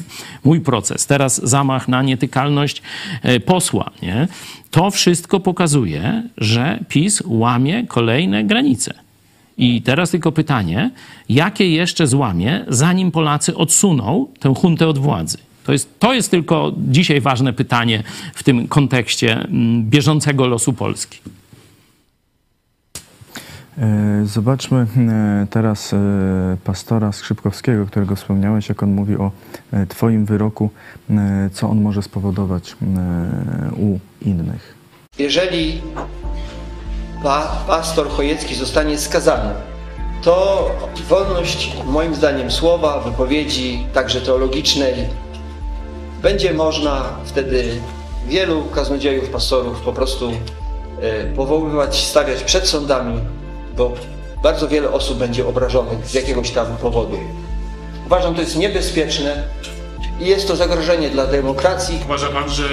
[0.44, 2.82] Mój proces, teraz zamach na nietykalność
[3.24, 3.92] e, posła.
[4.02, 4.28] Nie?
[4.72, 8.94] To wszystko pokazuje, że PiS łamie kolejne granice.
[9.58, 10.92] I teraz tylko pytanie,
[11.30, 15.38] jakie jeszcze złamie, zanim Polacy odsuną tę huntę od władzy?
[15.64, 21.20] To jest, to jest tylko dzisiaj ważne pytanie w tym kontekście mm, bieżącego losu Polski.
[23.78, 25.98] E, Zobaczmy e, teraz e,
[26.64, 29.32] pastora Skrzypkowskiego, którego wspomniałeś, jak on mówi o
[29.90, 30.70] Twoim wyroku,
[31.54, 32.76] co on może spowodować
[33.78, 34.76] u innych.
[35.20, 35.82] Jeżeli
[37.24, 39.54] pa, pastor Chojecki zostanie skazany,
[40.24, 40.70] to
[41.10, 44.94] wolność, moim zdaniem, słowa, wypowiedzi, także teologicznej,
[46.22, 47.64] będzie można wtedy
[48.28, 50.32] wielu kaznodziejów, pastorów po prostu
[51.36, 53.20] powoływać, stawiać przed sądami,
[53.78, 53.94] bo
[54.44, 57.18] bardzo wiele osób będzie obrażonych z jakiegoś tam powodu.
[58.06, 59.44] Uważam, to jest niebezpieczne
[60.20, 62.64] i jest to zagrożenie dla demokracji, Uważa pan, że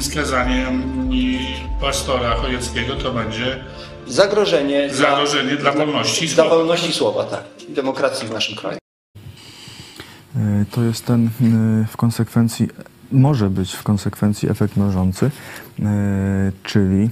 [0.00, 0.66] skazanie
[1.10, 1.38] i
[1.80, 3.64] pastora Chojeckiego to będzie
[4.06, 6.56] zagrożenie, dla- zagrożenie dla wolności Dla słowa?
[6.56, 7.44] wolności słowa, tak.
[7.68, 8.78] Demokracji w naszym kraju.
[10.36, 11.30] E, To jest ten e,
[11.92, 12.68] w konsekwencji,
[13.12, 15.30] może być w konsekwencji efekt mnożący,
[15.80, 17.10] e, czyli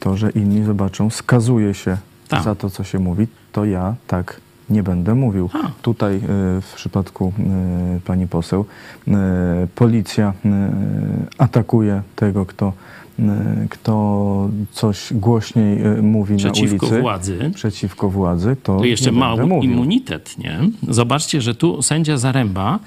[0.00, 1.96] to, że inni zobaczą, skazuje się
[2.36, 2.44] Tak.
[2.44, 4.40] za to, co się mówi, to ja tak
[4.70, 5.50] nie będę mówił.
[5.52, 5.70] A.
[5.82, 6.20] Tutaj e,
[6.60, 8.64] w przypadku e, pani poseł
[9.08, 9.12] e,
[9.74, 10.32] policja
[11.38, 12.72] atakuje tego, kto,
[13.70, 17.00] kto coś głośniej mówi Przeciwko na ulicy.
[17.00, 17.50] władzy.
[17.54, 20.58] Przeciwko władzy, to, To jeszcze ma immunitet, nie?
[20.88, 22.78] Zobaczcie, że tu sędzia Zaręba,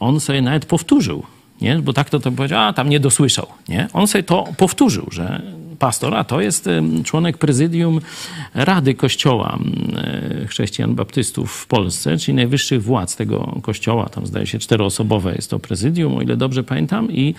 [0.00, 1.22] on sobie nawet powtórzył,
[1.60, 1.78] nie?
[1.78, 3.88] Bo tak to, to powiedział, a tam nie dosłyszał, nie?
[3.92, 5.42] On sobie to powtórzył, że
[5.80, 6.68] pastor, a to jest
[7.04, 8.00] członek prezydium
[8.54, 9.58] Rady Kościoła
[10.48, 15.58] Chrześcijan Baptystów w Polsce, czyli najwyższych władz tego kościoła, tam zdaje się czteroosobowe jest to
[15.58, 17.34] prezydium, o ile dobrze pamiętam, i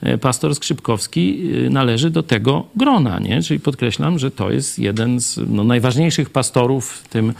[0.00, 3.42] e, pastor Skrzypkowski e, należy do tego grona, nie?
[3.42, 7.32] Czyli podkreślam, że to jest jeden z no, najważniejszych pastorów tym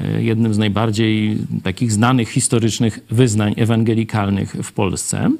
[0.00, 5.30] e, jednym z najbardziej takich znanych historycznych wyznań ewangelikalnych w Polsce.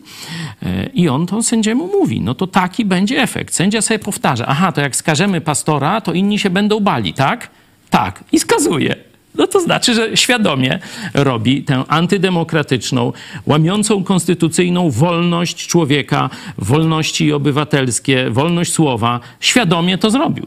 [0.62, 2.20] E, I on to sędziemu mówi.
[2.20, 3.54] No to taki będzie efekt.
[3.54, 4.45] Sędzia sobie powtarza.
[4.46, 7.50] Aha, to jak skażemy pastora, to inni się będą bali, tak?
[7.90, 8.24] Tak.
[8.32, 8.96] I skazuje.
[9.34, 10.78] No to znaczy, że świadomie
[11.14, 13.12] robi tę antydemokratyczną,
[13.46, 19.20] łamiącą konstytucyjną wolność człowieka, wolności obywatelskie, wolność słowa.
[19.40, 20.46] Świadomie to zrobił.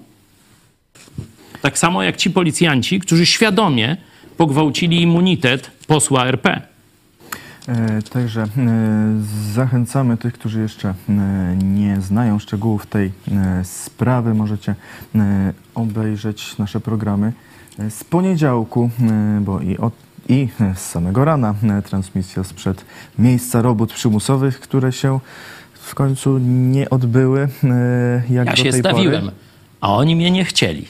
[1.61, 3.97] Tak samo jak ci policjanci, którzy świadomie
[4.37, 6.68] pogwałcili immunitet posła RP.
[7.69, 8.47] E, Także e,
[9.53, 11.13] zachęcamy tych, którzy jeszcze e,
[11.63, 13.11] nie znają szczegółów tej
[13.63, 14.33] sprawy.
[14.33, 14.75] Możecie
[15.75, 17.33] obejrzeć nasze programy
[17.89, 18.89] z poniedziałku,
[19.41, 19.93] bo i, od,
[20.29, 21.55] i z samego rana
[21.85, 22.85] transmisja sprzed
[23.19, 25.19] miejsca robót przymusowych, które się
[25.73, 27.47] w końcu nie odbyły.
[28.29, 29.35] Jak Ja do się tej stawiłem, Pory.
[29.81, 30.85] a oni mnie nie chcieli.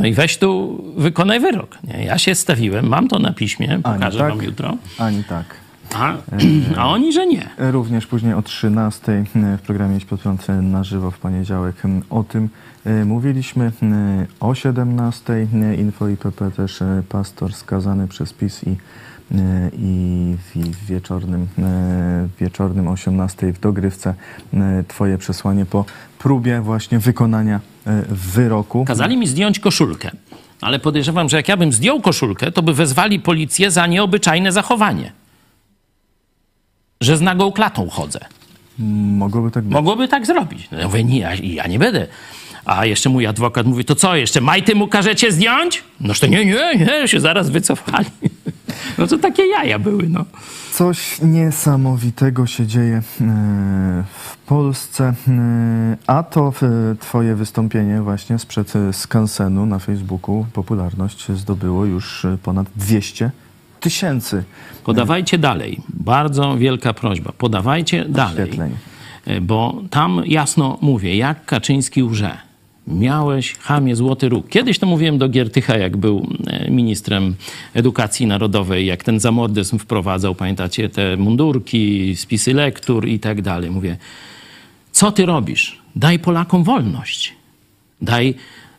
[0.00, 1.78] No i weź tu, wykonaj wyrok.
[1.84, 2.04] Nie?
[2.04, 4.76] Ja się stawiłem, mam to na piśmie, pokażę tak, wam jutro.
[4.98, 5.44] Ani tak.
[5.94, 6.14] A,
[6.76, 7.50] a oni, że nie.
[7.58, 9.24] Również później o 13
[9.58, 11.76] w programie Idź pod prąd na żywo w poniedziałek
[12.10, 12.48] o tym
[12.84, 13.72] e, mówiliśmy.
[13.82, 18.76] E, O 17 e, Info IPP też e, pastor skazany przez PiS i, e,
[19.78, 24.14] i w wieczornym, e, wieczornym 18 w dogrywce
[24.54, 25.84] e, Twoje przesłanie po
[26.18, 28.84] próbie właśnie wykonania e, wyroku.
[28.84, 30.10] Kazali mi zdjąć koszulkę.
[30.60, 35.12] Ale podejrzewam, że jak ja bym zdjął koszulkę, to by wezwali policję za nieobyczajne zachowanie.
[37.00, 38.20] Że z nagą klatą chodzę.
[38.78, 39.72] Mogłoby tak być.
[39.72, 40.68] Mogłoby tak zrobić.
[40.72, 42.06] No ja mówię, nie, ja, ja nie będę.
[42.64, 45.84] A jeszcze mój adwokat mówi, to co, jeszcze majty mu każecie zdjąć?
[46.00, 48.06] Noż to nie, nie, nie, się zaraz wycofali.
[48.98, 50.24] No to takie jaja były, no.
[50.72, 53.02] Coś niesamowitego się dzieje e,
[54.18, 61.84] w Polsce, e, a to e, twoje wystąpienie właśnie sprzed skansenu na Facebooku popularność zdobyło
[61.84, 63.30] już ponad 200
[63.80, 64.44] tysięcy
[64.84, 65.80] Podawajcie dalej.
[65.88, 67.32] Bardzo wielka prośba.
[67.32, 68.50] Podawajcie dalej.
[69.42, 72.49] Bo tam jasno mówię, jak Kaczyński łże.
[72.86, 74.48] Miałeś, chamie, złoty róg.
[74.48, 77.34] Kiedyś to mówiłem do Giertycha, jak był e, ministrem
[77.74, 83.70] edukacji narodowej, jak ten zamordyzm wprowadzał, pamiętacie, te mundurki, spisy lektur i tak dalej.
[83.70, 83.96] Mówię,
[84.92, 85.78] co ty robisz?
[85.96, 87.34] Daj Polakom wolność.
[88.02, 88.34] Daj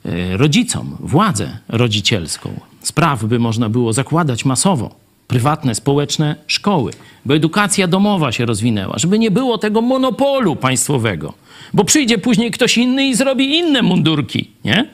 [0.06, 2.60] e, rodzicom władzę rodzicielską.
[2.82, 5.01] Spraw by można było zakładać masowo.
[5.32, 6.92] Prywatne, społeczne szkoły,
[7.26, 11.34] bo edukacja domowa się rozwinęła, żeby nie było tego monopolu państwowego,
[11.74, 14.90] bo przyjdzie później ktoś inny i zrobi inne mundurki, nie?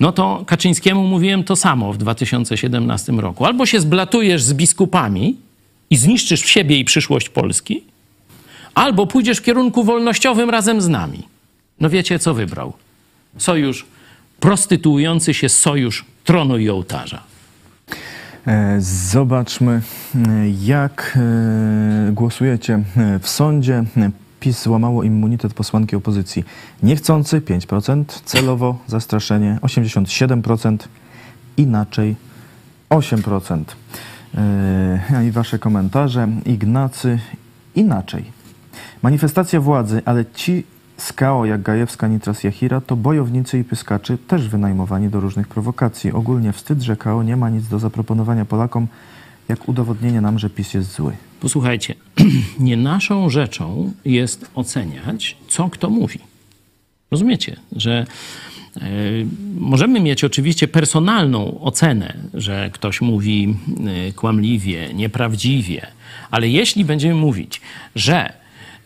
[0.00, 3.44] No to Kaczyńskiemu mówiłem to samo w 2017 roku.
[3.44, 5.36] Albo się zblatujesz z biskupami
[5.90, 7.82] i zniszczysz w siebie i przyszłość Polski,
[8.74, 11.22] albo pójdziesz w kierunku wolnościowym razem z nami.
[11.80, 12.72] No wiecie, co wybrał?
[13.36, 13.86] Sojusz
[14.40, 17.22] prostytuujący się sojusz tronu i ołtarza.
[18.48, 19.80] E, Zobaczmy,
[20.14, 21.18] e, jak
[22.08, 22.82] e, głosujecie
[23.20, 23.84] w sądzie.
[24.40, 26.44] PiS złamało immunitet posłanki opozycji.
[26.82, 30.76] Niechcący 5%, celowo zastraszenie 87%,
[31.56, 32.16] inaczej
[32.90, 33.62] 8%.
[34.34, 36.28] E, I wasze komentarze.
[36.46, 37.18] Ignacy
[37.74, 38.24] inaczej.
[39.02, 40.64] Manifestacja władzy, ale ci
[40.98, 46.12] skao jak Gajewska, Nitras, Jachira to bojownicy i pyskaczy też wynajmowani do różnych prowokacji.
[46.12, 48.86] Ogólnie wstyd, że KO nie ma nic do zaproponowania Polakom,
[49.48, 51.12] jak udowodnienie nam, że PiS jest zły.
[51.40, 51.94] Posłuchajcie,
[52.58, 56.18] nie naszą rzeczą jest oceniać, co kto mówi.
[57.10, 58.06] Rozumiecie, że
[58.76, 58.80] e,
[59.58, 63.56] możemy mieć oczywiście personalną ocenę, że ktoś mówi
[64.08, 65.86] e, kłamliwie, nieprawdziwie,
[66.30, 67.60] ale jeśli będziemy mówić,
[67.94, 68.32] że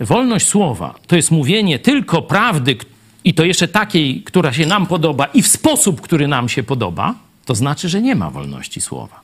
[0.04, 2.76] wolność słowa to jest mówienie tylko prawdy
[3.24, 7.14] i to jeszcze takiej, która się nam podoba i w sposób, który nam się podoba,
[7.44, 9.20] to znaczy, że nie ma wolności słowa.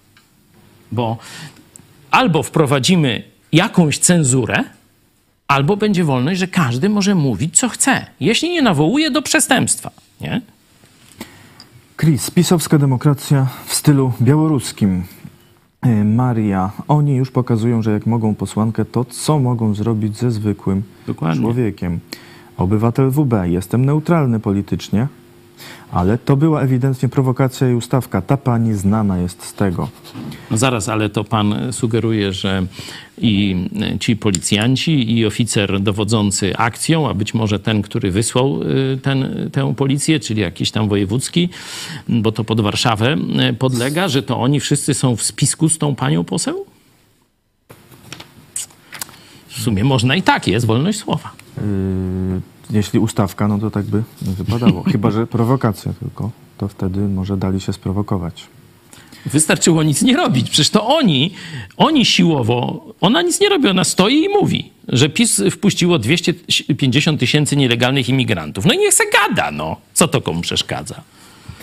[0.93, 1.19] Bo
[2.11, 3.23] albo wprowadzimy
[3.53, 4.65] jakąś cenzurę,
[5.49, 9.91] albo będzie wolność, że każdy może mówić, co chce, jeśli nie nawołuje do przestępstwa.
[10.21, 10.41] Nie?
[12.01, 15.05] Chris, pisowska demokracja w stylu białoruskim.
[15.83, 20.83] E, Maria, oni już pokazują, że jak mogą posłankę, to co mogą zrobić ze zwykłym
[21.07, 21.43] Dokładnie.
[21.43, 22.01] człowiekiem.
[22.57, 25.09] Obywatel WB, jestem neutralny politycznie,
[25.93, 28.23] ale to była ewidentnie prowokacja i ustawka.
[28.23, 29.89] Ta pani znana jest z tego.
[30.51, 32.67] No zaraz, ale to pan sugeruje, że
[33.19, 33.57] i
[34.01, 39.75] ci policjanci, i oficer dowodzący akcją, a być może ten, który wysłał y, ten, tę
[39.75, 41.49] policję, czyli jakiś tam wojewódzki,
[42.09, 43.17] bo to pod Warszawę
[43.51, 46.67] y, podlega, że to oni wszyscy są w spisku z tą panią poseł?
[49.49, 51.33] W sumie można i tak, jest wolność słowa.
[51.57, 54.83] Yy, jeśli ustawka, no to tak by nie wypadało.
[54.93, 56.31] Chyba, że prowokacja tylko.
[56.59, 58.47] To wtedy może dali się sprowokować.
[59.27, 60.51] Wystarczyło nic nie robić.
[60.51, 61.35] Przecież to oni,
[61.77, 67.57] oni siłowo, ona nic nie robi, ona stoi i mówi, że PiS wpuściło 250 tysięcy
[67.57, 68.65] nielegalnych imigrantów.
[68.65, 69.77] No i niech se gada, no.
[69.95, 71.01] Co to komu przeszkadza?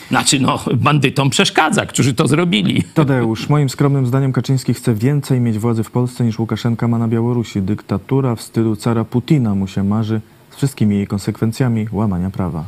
[0.09, 2.83] Znaczy, no, bandytom przeszkadza, którzy to zrobili.
[2.93, 7.07] Tadeusz, moim skromnym zdaniem Kaczyński chce więcej mieć władzy w Polsce niż Łukaszenka ma na
[7.07, 7.61] Białorusi.
[7.61, 10.21] Dyktatura w stylu cara Putina mu się marzy
[10.55, 12.65] z wszystkimi jej konsekwencjami łamania prawa.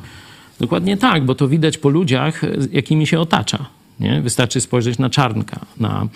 [0.60, 3.66] Dokładnie tak, bo to widać po ludziach, jakimi się otacza.
[4.00, 4.22] Nie?
[4.22, 6.08] Wystarczy spojrzeć na Czarnka, na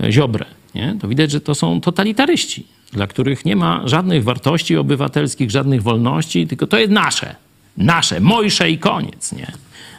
[0.00, 0.46] e, Ziobrę.
[0.74, 0.96] Nie?
[1.00, 6.46] To widać, że to są totalitaryści, dla których nie ma żadnych wartości obywatelskich, żadnych wolności,
[6.46, 7.36] tylko to jest nasze.
[7.76, 9.32] Nasze, mojsze i koniec.
[9.32, 9.52] Nie?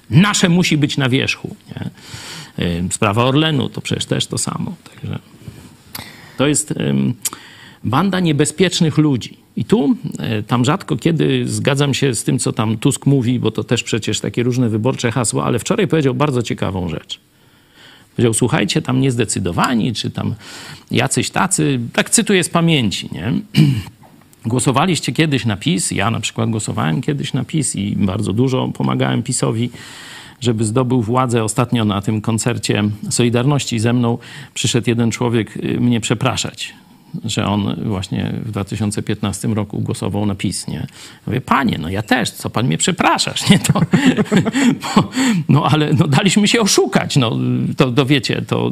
[0.10, 1.56] Nasze musi być na wierzchu.
[1.68, 1.90] Nie?
[2.66, 4.76] E, Sprawa Orlenu to przecież też to samo.
[4.94, 5.20] Także
[6.38, 6.74] to jest
[7.84, 9.45] banda niebezpiecznych ludzi.
[9.58, 13.52] I tu, e, tam rzadko kiedy zgadzam się z tym, co tam Tusk mówi, bo
[13.52, 17.20] to też przecież takie różne wyborcze hasła, ale wczoraj powiedział bardzo ciekawą rzecz.
[18.16, 20.36] Powiedział, słuchajcie, tam niezdecydowani, czy tam
[20.92, 23.34] jacyś tacy, tak cytuję z pamięci, nie?
[24.46, 29.24] Głosowaliście kiedyś na PiS, ja na przykład głosowałem kiedyś na PiS i bardzo dużo pomagałem
[29.24, 29.70] PiSowi,
[30.42, 31.44] żeby zdobył władzę.
[31.44, 34.18] Ostatnio na tym koncercie Solidarności ze mną
[34.54, 36.74] przyszedł jeden człowiek y, mnie przepraszać.
[37.24, 40.88] Że on właśnie w 2015 roku głosował na PiS, nie?
[41.28, 43.60] Mówię, panie, no ja też, co pan mnie przepraszasz, nie?
[43.60, 43.74] To,
[44.84, 45.10] bo,
[45.50, 47.38] no ale no, daliśmy się oszukać, no
[47.78, 48.72] to, to wiecie, to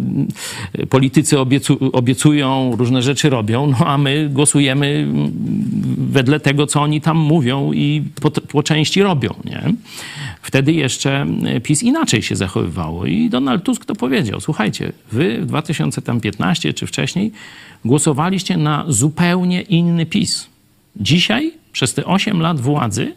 [0.90, 5.08] politycy obiecu, obiecują, różne rzeczy robią, no a my głosujemy
[5.98, 9.74] wedle tego, co oni tam mówią i po, po części robią, nie?
[10.42, 11.26] Wtedy jeszcze
[11.64, 17.32] PiS inaczej się zachowywało i Donald Tusk to powiedział, słuchajcie, wy w 2015 czy wcześniej
[18.34, 20.48] głosowaliście na zupełnie inny PiS.
[20.96, 23.14] Dzisiaj, przez te 8 lat władzy,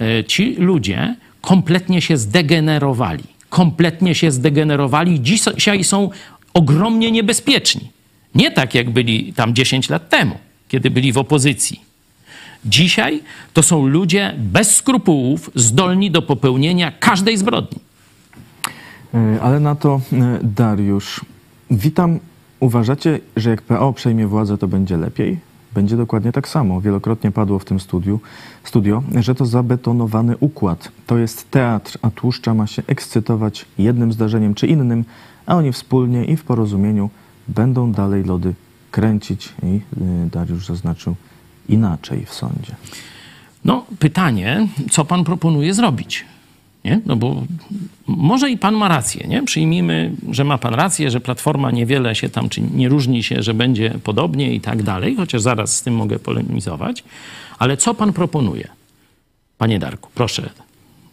[0.00, 3.24] e, ci ludzie kompletnie się zdegenerowali.
[3.48, 5.20] Kompletnie się zdegenerowali.
[5.56, 6.10] Dzisiaj są
[6.54, 7.90] ogromnie niebezpieczni.
[8.34, 11.80] Nie tak, jak byli tam 10 lat temu, kiedy byli w opozycji.
[12.64, 13.22] Dzisiaj
[13.52, 17.78] to są ludzie bez skrupułów, zdolni do popełnienia każdej zbrodni.
[19.14, 21.20] E, ale na to e, Dariusz.
[21.70, 22.20] Witam
[22.64, 25.38] Uważacie, że jak PO przejmie władzę, to będzie lepiej?
[25.74, 26.80] Będzie dokładnie tak samo.
[26.80, 28.20] Wielokrotnie padło w tym studiu,
[28.64, 30.88] studio, że to zabetonowany układ.
[31.06, 35.04] To jest teatr, a tłuszcza ma się ekscytować jednym zdarzeniem czy innym,
[35.46, 37.10] a oni wspólnie i w porozumieniu
[37.48, 38.54] będą dalej lody
[38.90, 39.54] kręcić.
[39.62, 39.66] I
[40.26, 41.14] y, Dariusz zaznaczył
[41.68, 42.74] inaczej w sądzie.
[43.64, 46.24] No, pytanie, co pan proponuje zrobić?
[46.84, 47.00] Nie?
[47.06, 47.42] No bo
[48.06, 49.42] może i pan ma rację, nie?
[49.42, 53.54] Przyjmijmy, że ma pan rację, że Platforma niewiele się tam, czy nie różni się, że
[53.54, 57.04] będzie podobnie i tak dalej, chociaż zaraz z tym mogę polemizować.
[57.58, 58.68] Ale co pan proponuje?
[59.58, 60.50] Panie Darku, proszę.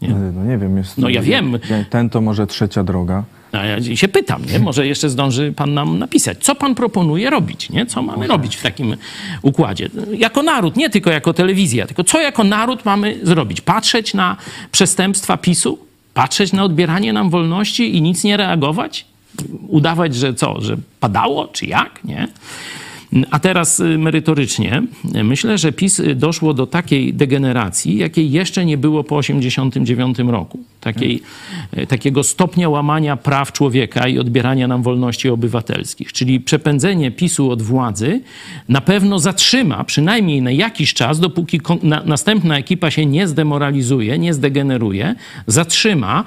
[0.01, 0.09] Nie?
[0.09, 0.77] No nie wiem.
[0.77, 1.59] Jest, no ja wiem.
[1.89, 3.23] Ten to może trzecia droga.
[3.51, 4.59] A ja się pytam, nie?
[4.59, 7.85] może jeszcze zdąży pan nam napisać, co pan proponuje robić, nie?
[7.85, 8.95] co mamy robić w takim
[9.41, 9.89] układzie.
[10.17, 13.61] Jako naród, nie tylko jako telewizja, tylko co jako naród mamy zrobić?
[13.61, 14.37] Patrzeć na
[14.71, 15.79] przestępstwa PiSu?
[16.13, 19.05] Patrzeć na odbieranie nam wolności i nic nie reagować?
[19.67, 22.27] Udawać, że co, że padało, czy jak, nie?
[23.31, 24.83] A teraz y, merytorycznie.
[25.23, 30.59] Myślę, że PiS y, doszło do takiej degeneracji, jakiej jeszcze nie było po 1989 roku.
[30.81, 31.21] Takiej,
[31.77, 36.13] y, takiego stopnia łamania praw człowieka i odbierania nam wolności obywatelskich.
[36.13, 38.21] Czyli przepędzenie PiSu od władzy
[38.69, 44.33] na pewno zatrzyma, przynajmniej na jakiś czas, dopóki na, następna ekipa się nie zdemoralizuje, nie
[44.33, 45.15] zdegeneruje,
[45.47, 46.23] zatrzyma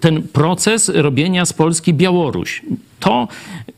[0.00, 2.62] ten proces robienia z Polski Białoruś
[3.04, 3.28] to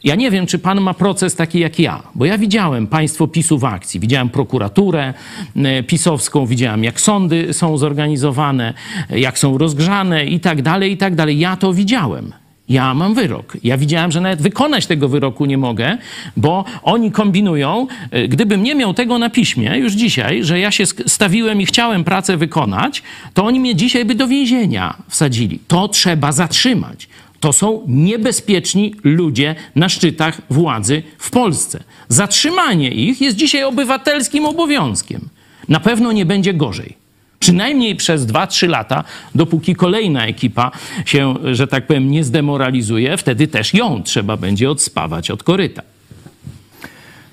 [0.04, 3.58] ja nie wiem, czy pan ma proces taki jak ja, bo ja widziałem państwo PiSu
[3.58, 4.00] w akcji.
[4.00, 5.14] Widziałem prokuraturę
[5.56, 8.74] e, pisowską, widziałem jak sądy są zorganizowane,
[9.10, 11.38] jak są rozgrzane i tak dalej, i tak dalej.
[11.38, 12.32] Ja to widziałem.
[12.68, 13.56] Ja mam wyrok.
[13.64, 15.98] Ja widziałem, że nawet wykonać tego wyroku nie mogę,
[16.36, 17.86] bo oni kombinują.
[18.10, 22.04] E, gdybym nie miał tego na piśmie już dzisiaj, że ja się stawiłem i chciałem
[22.04, 23.02] pracę wykonać,
[23.34, 25.58] to oni mnie dzisiaj by do więzienia wsadzili.
[25.68, 27.08] To trzeba zatrzymać.
[27.46, 31.82] To są niebezpieczni ludzie na szczytach władzy w Polsce.
[32.08, 35.28] Zatrzymanie ich jest dzisiaj obywatelskim obowiązkiem.
[35.68, 36.96] Na pewno nie będzie gorzej.
[37.38, 40.70] Przynajmniej przez 2-3 lata, dopóki kolejna ekipa
[41.04, 45.82] się, że tak powiem, nie zdemoralizuje, wtedy też ją trzeba będzie odspawać od koryta.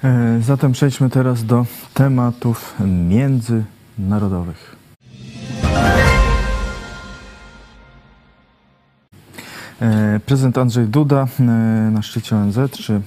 [0.04, 2.76] E, zatem przejdźmy teraz do tematów
[3.10, 4.83] międzynarodowych.
[10.26, 11.44] Prezydent Andrzej Duda e,
[11.92, 13.02] na szczycie ONZ, czy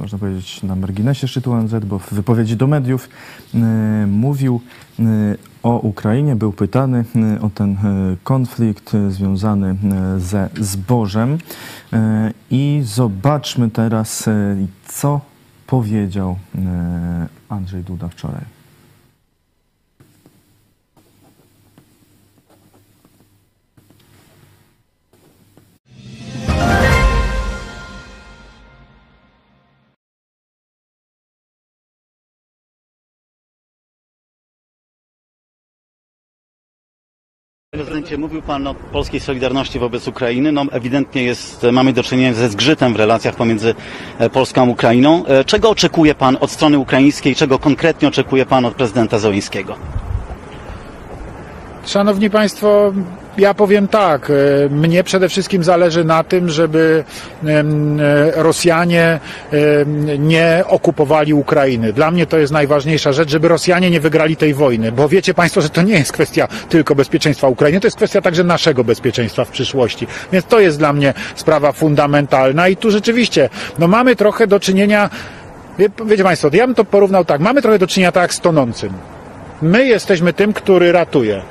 [0.00, 3.08] można powiedzieć na marginesie szczytu ONZ, bo w wypowiedzi do mediów
[3.54, 3.58] e,
[4.06, 4.60] mówił
[5.62, 7.04] o Ukrainie, był pytany
[7.40, 7.76] o ten
[8.24, 9.76] konflikt związany
[10.18, 11.38] ze zbożem.
[12.50, 14.28] I zobaczmy teraz,
[14.88, 15.20] co
[15.66, 16.36] powiedział
[17.48, 18.53] Andrzej Duda wczoraj.
[38.04, 40.52] Prezydencie, mówił Pan o polskiej solidarności wobec Ukrainy.
[40.52, 43.74] No, ewidentnie jest, mamy do czynienia ze zgrzytem w relacjach pomiędzy
[44.18, 45.26] e, Polską a Ukrainą.
[45.26, 47.34] E, czego oczekuje Pan od strony ukraińskiej?
[47.34, 49.76] Czego konkretnie oczekuje Pan od prezydenta Zońskiego?
[51.86, 52.92] Szanowni Państwo,
[53.38, 54.34] ja powiem tak, e,
[54.68, 57.04] mnie przede wszystkim zależy na tym, żeby
[57.46, 57.62] e,
[58.42, 59.20] Rosjanie
[60.18, 61.92] nie okupowali Ukrainy.
[61.92, 65.60] Dla mnie to jest najważniejsza rzecz, żeby Rosjanie nie wygrali tej wojny, bo wiecie Państwo,
[65.60, 69.50] że to nie jest kwestia tylko bezpieczeństwa Ukrainy, to jest kwestia także naszego bezpieczeństwa w
[69.50, 70.06] przyszłości.
[70.32, 75.10] Więc to jest dla mnie sprawa fundamentalna i tu rzeczywiście no mamy trochę do czynienia,
[75.78, 78.92] wie, wiecie Państwo, ja bym to porównał tak, mamy trochę do czynienia tak z tonącym.
[79.62, 81.42] My jesteśmy tym, który ratuje.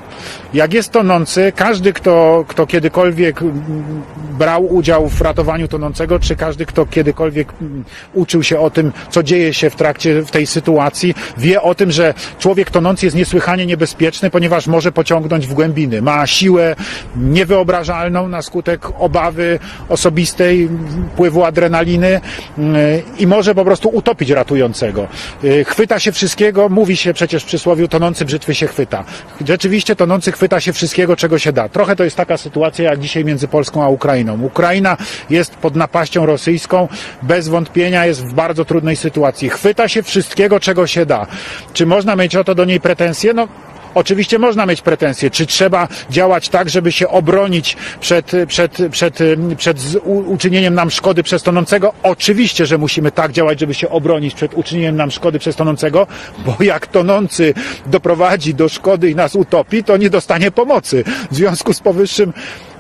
[0.54, 4.04] Jak jest tonący, każdy, kto, kto kiedykolwiek mm,
[4.40, 9.24] brał udział w ratowaniu tonącego, czy każdy, kto kiedykolwiek mm, uczył się o tym, co
[9.24, 13.66] dzieje się w trakcie w tej sytuacji, wie o tym, że człowiek tonący jest niesłychanie
[13.66, 16.02] niebezpieczny, ponieważ może pociągnąć w głębiny.
[16.02, 16.76] Ma siłę
[17.16, 19.60] niewyobrażalną na skutek obawy
[19.90, 20.70] osobistej,
[21.14, 22.22] wpływu adrenaliny
[22.58, 25.08] mm, i może po prostu utopić ratującego.
[25.44, 29.04] Y, Chwyta się wszystkiego, mówi się przecież w przysłowiu tonący brzytwy się chwyta.
[29.48, 31.70] Rzeczywiście tonący chwyta się wszystkiego, czego się da.
[31.70, 34.42] Trochę to jest taka sytuacja jak dzisiaj między Polską a Ukrainą.
[34.44, 34.98] Ukraina
[35.30, 36.88] jest pod napaścią rosyjską,
[37.22, 39.50] bez wątpienia jest w bardzo trudnej sytuacji.
[39.50, 41.28] Chwyta się wszystkiego, czego się da.
[41.74, 43.34] Czy można mieć o to do niej pretensje?
[43.34, 43.48] No,
[43.96, 49.20] Oczywiście można mieć pretensje, czy trzeba działać tak, żeby się obronić przed, przed, przed,
[49.58, 51.94] przed uczynieniem nam szkody przez tonącego?
[52.04, 56.08] Oczywiście, że musimy tak działać, żeby się obronić przed uczynieniem nam szkody przez tonącego,
[56.46, 57.54] bo jak tonący
[57.86, 61.04] doprowadzi do szkody i nas utopi, to nie dostanie pomocy.
[61.32, 62.34] W związku z powyższym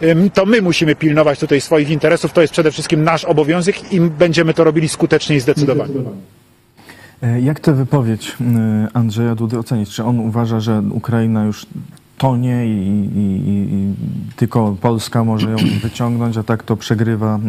[0.04, 4.02] ym, to my musimy pilnować tutaj swoich interesów, to jest przede wszystkim nasz obowiązek i
[4.02, 5.94] będziemy to robili skutecznie i zdecydowanie.
[7.24, 9.90] E, Jak tę wypowiedź e, Andrzeja Dudy ocenić?
[9.90, 11.66] Czy on uważa, że Ukraina już
[12.18, 13.42] tonie i, i,
[13.74, 13.94] i,
[14.36, 17.40] tylko Polska może ją wyciągnąć, a tak to przegrywa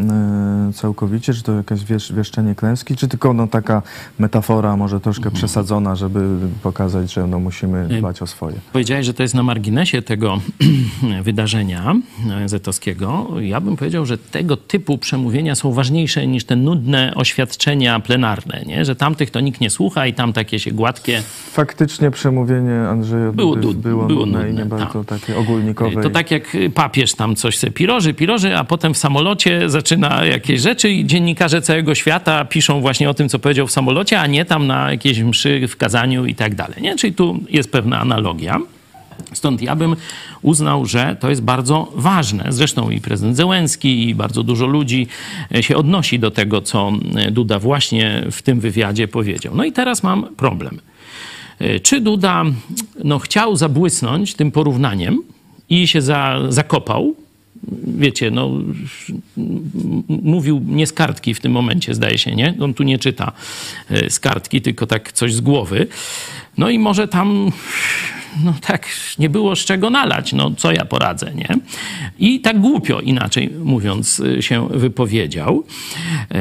[0.69, 1.35] e, całkowicie?
[1.35, 2.97] Czy to jakaś wiesz, wieszczenie klęski?
[2.97, 3.83] Czy tylko no, taka
[4.19, 8.57] metafora, może troszkę przesadzona, żeby pokazać, że no, musimy dbać o swoje?
[8.73, 10.41] Powiedziałeś, że to jest na marginesie tego
[11.23, 11.95] wydarzenia
[12.31, 13.27] e, zetowskiego.
[13.41, 18.85] Ja bym powiedział, że tego typu przemówienia są ważniejsze niż te nudne oświadczenia plenarne, nie?
[18.85, 21.23] że tamtych to nikt nie słucha i tam takie się gładkie.
[21.53, 25.21] Faktycznie przemówienie Andrzeja Było nud- było, było nudne nie bardzo tak.
[25.21, 26.03] takie ogólnikowe.
[26.03, 30.61] To tak jak papież tam coś se piroży, piroży, a potem w samolocie zaczyna jakieś
[30.61, 34.45] rzeczy i dziennikarze całego świata piszą właśnie o tym, co powiedział w samolocie, a nie
[34.45, 36.83] tam na jakiejś mszy w kazaniu i tak dalej.
[36.83, 36.97] Nie?
[36.97, 38.59] Czyli tu jest pewna analogia.
[39.33, 39.97] Stąd ja bym
[40.43, 42.45] uznał, że to jest bardzo ważne.
[42.49, 45.07] Zresztą i prezydent Zełenski, i bardzo dużo ludzi
[45.61, 46.93] się odnosi do tego, co
[47.31, 49.55] Duda właśnie w tym wywiadzie powiedział.
[49.57, 50.81] No i teraz mam problem.
[51.59, 52.45] E, Czy Duda
[53.05, 55.23] no, chciał zabłysnąć tym porównaniem
[55.71, 57.15] i się za, zakopał?
[57.87, 58.51] Wiecie, no,
[60.09, 62.55] mówił nie z kartki w tym momencie, zdaje się, nie?
[62.61, 63.33] On tu nie czyta
[63.91, 65.87] e, z kartki, tylko tak coś z głowy.
[66.59, 67.53] No i może tam,
[68.45, 68.89] no tak,
[69.19, 71.49] nie było z czego nalać, no co ja poradzę, nie?
[72.19, 75.65] I tak głupio, inaczej mówiąc, y, się wypowiedział.
[76.31, 76.41] E,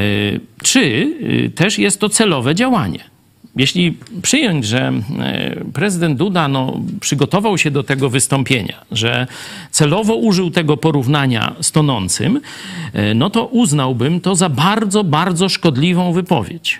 [0.63, 1.13] Czy
[1.55, 3.12] też jest to celowe działanie?
[3.55, 9.27] Jeśli przyjąć, że e, prezydent Duda no, przygotował się do tego wystąpienia, że
[9.71, 12.41] celowo użył tego porównania z tonącym,
[12.93, 16.79] e, no to uznałbym to za bardzo, bardzo szkodliwą wypowiedź.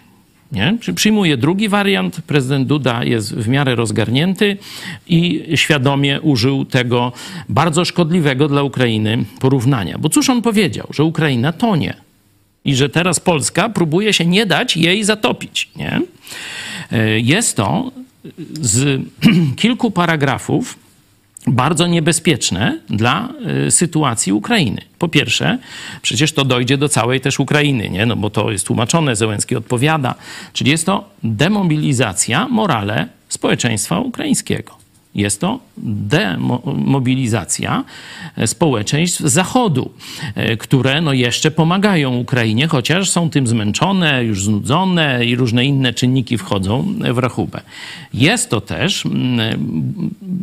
[0.52, 0.78] Nie?
[0.82, 2.22] Czy Przyjmuję drugi wariant.
[2.22, 4.58] Prezydent Duda jest w miarę rozgarnięty
[5.08, 7.12] i świadomie użył tego
[7.50, 9.98] bardzo szkodliwego dla Ukrainy porównania.
[9.98, 10.88] Bo cóż on powiedział?
[10.94, 11.94] Że Ukraina tonie
[12.66, 15.70] i że teraz Polska próbuje się nie dać jej zatopić.
[15.76, 16.02] Nie?
[16.94, 17.92] E, Jest to
[18.62, 19.02] z
[19.62, 20.84] kilku paragrafów
[21.48, 23.30] bardzo niebezpieczne dla
[23.68, 24.82] y, sytuacji Ukrainy.
[25.00, 25.58] Po pierwsze,
[26.02, 28.06] przecież to dojdzie do całej też Ukrainy, nie?
[28.06, 30.16] No bo to jest tłumaczone, Zełenski odpowiada.
[30.54, 34.83] Czyli jest to demobilizacja morale społeczeństwa ukraińskiego.
[35.16, 37.84] Jest to demobilizacja
[38.38, 39.92] e, społeczeństw Zachodu,
[40.36, 45.94] e, które no jeszcze pomagają Ukrainie, chociaż są tym zmęczone, już znudzone i różne inne
[45.94, 47.62] czynniki wchodzą w rachubę.
[48.14, 49.04] Jest to też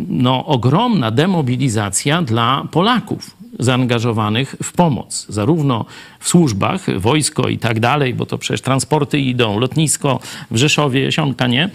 [0.08, 5.84] no, ogromna demobilizacja dla Polaków zaangażowanych w pomoc, zarówno
[6.20, 11.46] w służbach, wojsko i tak dalej, bo to przecież transporty idą, lotnisko w Rzeszowie, Jesionka,
[11.46, 11.70] nie?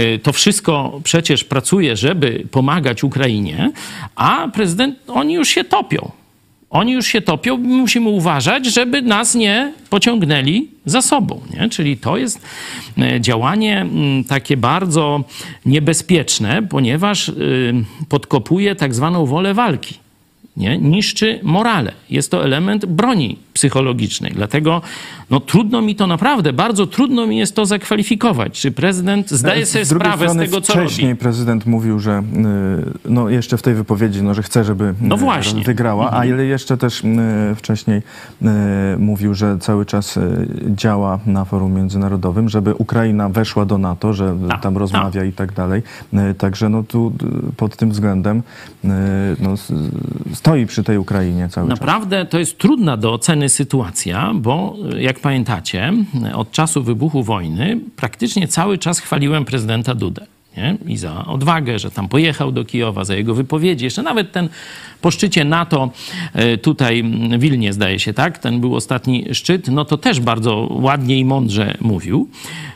[0.00, 3.70] Y, To wszystko przecież pracuje, żeby pomagać Ukrainie,
[4.16, 6.10] a prezydent, oni już się topią.
[6.70, 11.40] Oni już się topią, musimy uważać, żeby nas nie pociągnęli za sobą.
[11.54, 11.68] Nie?
[11.68, 12.42] Czyli to jest
[12.98, 13.86] e, działanie
[14.28, 15.24] takie bardzo
[15.66, 17.74] niebezpieczne, ponieważ y,
[18.08, 19.94] podkopuje tak zwaną wolę walki.
[20.56, 20.78] Nie?
[20.78, 21.92] Niszczy morale.
[22.10, 24.32] Jest to element broni psychologicznej.
[24.32, 24.82] Dlatego
[25.30, 28.60] no, trudno mi to naprawdę, bardzo trudno mi jest to zakwalifikować.
[28.60, 31.20] Czy prezydent zdaje sobie Z sprawę z tego, co wcześniej robi?
[31.20, 35.16] prezydent mówił, że y, no jeszcze w tej wypowiedzi, no, że chce, żeby y, No
[35.16, 35.62] właśnie.
[35.64, 36.28] wygrała, a Mhm.
[36.34, 37.08] ile jeszcze też y,
[37.56, 38.02] wcześniej
[38.98, 40.18] mówił, że cały czas
[40.68, 45.82] działa na forum międzynarodowym, żeby Ukraina weszła do NATO, że tam rozmawia i tak dalej.
[46.38, 47.12] Także no tu
[47.56, 48.42] pod tym względem
[49.40, 49.54] no,
[50.34, 51.80] stoi przy tej Ukrainie cały czas.
[51.80, 55.92] Naprawdę to jest trudna do oceny sytuacja, bo y, jak pamiętacie,
[56.34, 60.26] od czasu wybuchu wojny praktycznie cały czas chwaliłem prezydenta Dudę.
[60.56, 60.76] Nie?
[60.86, 63.84] I za odwagę, że tam pojechał do Kijowa, za jego wypowiedzi.
[63.84, 64.48] Jeszcze nawet ten
[65.00, 65.90] po szczycie NATO,
[66.32, 67.04] e, tutaj
[67.38, 68.38] Wilnie zdaje się, tak?
[68.38, 72.28] Ten był ostatni szczyt, no to też bardzo ładnie i mądrze mówił.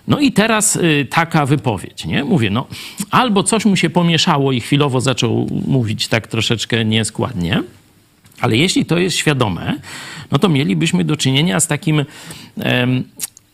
[0.08, 0.78] No i teraz
[1.10, 2.24] taka wypowiedź, nie?
[2.24, 2.66] Mówię, no
[3.10, 7.62] albo coś mu się pomieszało i chwilowo zaczął mówić tak troszeczkę nieskładnie,
[8.40, 9.74] ale jeśli to jest świadome,
[10.30, 12.04] no to mielibyśmy do czynienia z takim
[12.58, 13.04] em,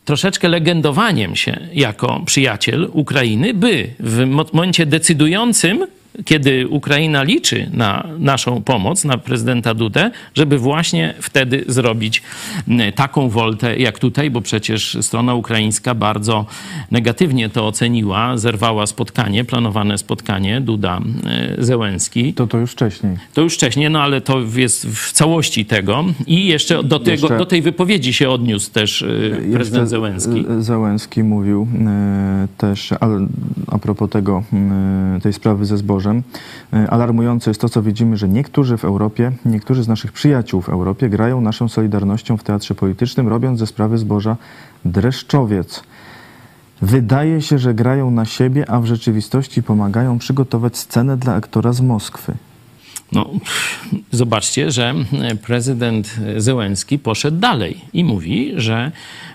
[0.05, 5.87] troszeczkę legendowaniem się jako przyjaciel Ukrainy, by w mo- momencie decydującym,
[6.25, 12.23] kiedy Ukraina liczy na naszą pomoc, na prezydenta Dudę, żeby właśnie wtedy zrobić
[12.95, 16.47] taką woltę jak tutaj, bo przecież strona ukraińska bardzo
[16.91, 22.35] negatywnie to oceniła, zerwała spotkanie, planowane spotkanie Duda-Zełenski.
[22.35, 23.17] To to już wcześniej.
[23.35, 26.05] To już wcześniej, no ale to jest w całości tego.
[26.27, 30.45] I jeszcze do, tego, Jeszcze- do tej wypowiedzi się odniósł też y, prezydent Zełenski.
[30.59, 33.27] e, Zełenski mówił e, też, ale
[33.67, 34.43] a propos tego,
[35.17, 39.33] e, tej sprawy ze zbożem, e, alarmujące jest to, co widzimy, że niektórzy w Europie,
[39.45, 43.99] niektórzy z naszych przyjaciół w Europie grają naszą solidarnością w teatrze politycznym, robiąc ze sprawy
[43.99, 44.37] zboża
[44.85, 45.83] dreszczowiec.
[46.83, 51.81] Wydaje się, że grają na siebie, a w rzeczywistości pomagają przygotować scenę dla aktora z
[51.81, 52.35] Moskwy.
[53.13, 53.31] No,
[54.11, 54.95] zobaczcie, że
[55.43, 58.93] prezydent Zełenski poszedł dalej i mówi, że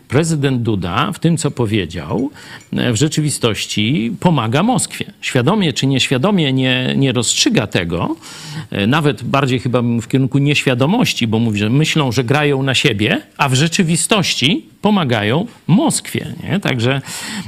[0.07, 2.31] prezydent Duda w tym, co powiedział,
[2.71, 5.05] w rzeczywistości pomaga Moskwie.
[5.21, 8.15] Świadomie czy nieświadomie nie, nie rozstrzyga tego,
[8.87, 13.49] nawet bardziej chyba w kierunku nieświadomości, bo mówi, że myślą, że grają na siebie, a
[13.49, 16.33] w rzeczywistości pomagają Moskwie.
[16.43, 16.59] Nie?
[16.59, 17.01] Także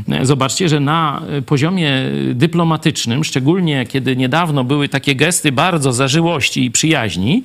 [0.10, 1.91] e, zobaczcie, że na poziomie
[2.34, 7.43] dyplomatycznym, szczególnie kiedy niedawno były takie gesty bardzo zażyłości i przyjaźni,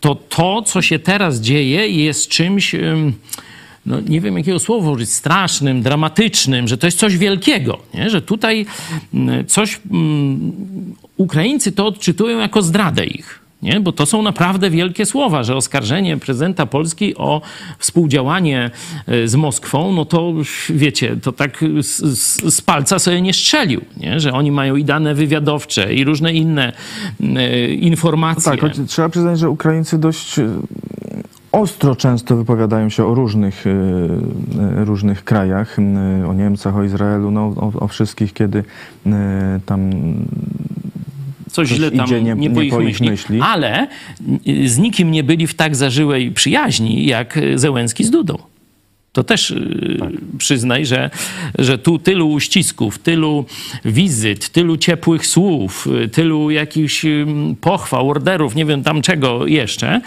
[0.00, 2.74] to to, co się teraz dzieje, jest czymś.
[3.86, 8.10] No, nie wiem jakiego słowa użyć, strasznym, dramatycznym, że to jest coś wielkiego, nie?
[8.10, 8.66] że tutaj
[9.14, 10.52] mm, coś, mm,
[11.16, 13.44] Ukraińcy to odczytują jako zdradę ich.
[13.62, 13.80] Nie?
[13.80, 17.42] Bo to są naprawdę wielkie słowa, że oskarżenie prezydenta Polski o
[17.78, 18.70] współdziałanie
[19.06, 20.32] e, z Moskwą, no to
[20.70, 22.02] wiecie, to tak z,
[22.54, 24.20] z, palca sobie nie strzelił, nie?
[24.20, 26.72] że oni mają i dane wywiadowcze, i różne inne
[27.20, 28.52] e, informacje.
[28.52, 30.40] Tak, choć trzeba przyznać, że Ukraińcy dość
[31.54, 33.70] ostro często wypowiadają się o różnych, e,
[34.80, 35.96] e, różnych krajach, m,
[36.28, 38.64] o Niemcach, o Izraelu, no, o, o wszystkich, kiedy
[39.06, 39.90] e, tam
[41.50, 43.40] coś źle tam idzie nie, nie- po nie ich po ich myśli, myśli.
[43.40, 43.86] ale
[44.66, 48.38] z nikim nie byli w tak zażyłej przyjaźni jak Zełenski z Dudą.
[49.14, 50.10] To też y, Tak.
[50.38, 51.10] przyznaj, że,
[51.58, 53.44] że tu tylu uścisków, tylu
[53.84, 60.00] wizyt, tylu ciepłych słów, y, tylu jakichś ym, pochwał, orderów, nie wiem tam czego jeszcze,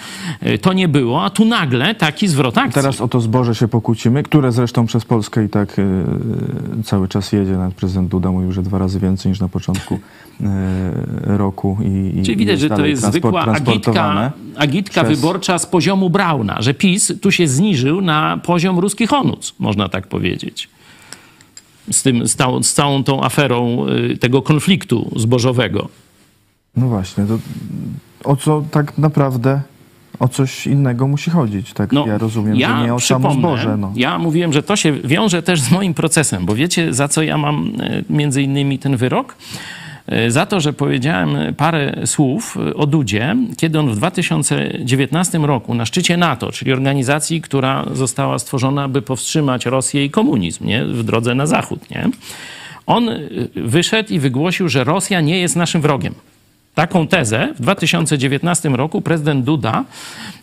[0.47, 2.73] y, to nie było, a tu nagle taki zwrot akcji.
[2.73, 5.81] Teraz o to zboże się pokłócimy, które zresztą przez Polskę i tak
[6.83, 7.51] cały czas jedzie.
[7.51, 9.99] Nawet prezydent Duda mówił, że dwa razy więcej niż na początku
[11.23, 11.77] roku.
[11.81, 16.73] I, i Czyli widać, że to jest zwykła agitka, agitka wyborcza z poziomu Brauna, że
[16.73, 20.69] PiS tu się zniżył na poziom ruskich onuc, można tak powiedzieć.
[21.91, 25.89] Z, tym, z, całą, z całą tą aferą y, tego konfliktu zbożowego.
[26.77, 27.39] No właśnie, to
[28.23, 29.61] o co tak naprawdę,
[30.19, 31.73] o coś innego musi chodzić.
[31.73, 33.77] Tak ja rozumiem, że nie o samo zboże.
[33.77, 33.93] No.
[33.95, 37.37] Ja mówiłem, że to się wiąże też z moim procesem, bo wiecie, za co ja
[37.37, 39.35] mam e, między innymi ten wyrok?
[40.07, 45.73] E, Za to, że powiedziałem parę słów e, o Dudzie, kiedy on w 2019 roku
[45.73, 50.85] na szczycie NATO, czyli organizacji, która została stworzona, by powstrzymać Rosję i komunizm nie?
[50.85, 52.09] w drodze na zachód, nie?
[52.85, 53.19] on e,
[53.55, 56.13] wyszedł i wygłosił, że Rosja nie jest naszym wrogiem.
[56.77, 59.83] Taką tezę w 2019 roku prezydent Duda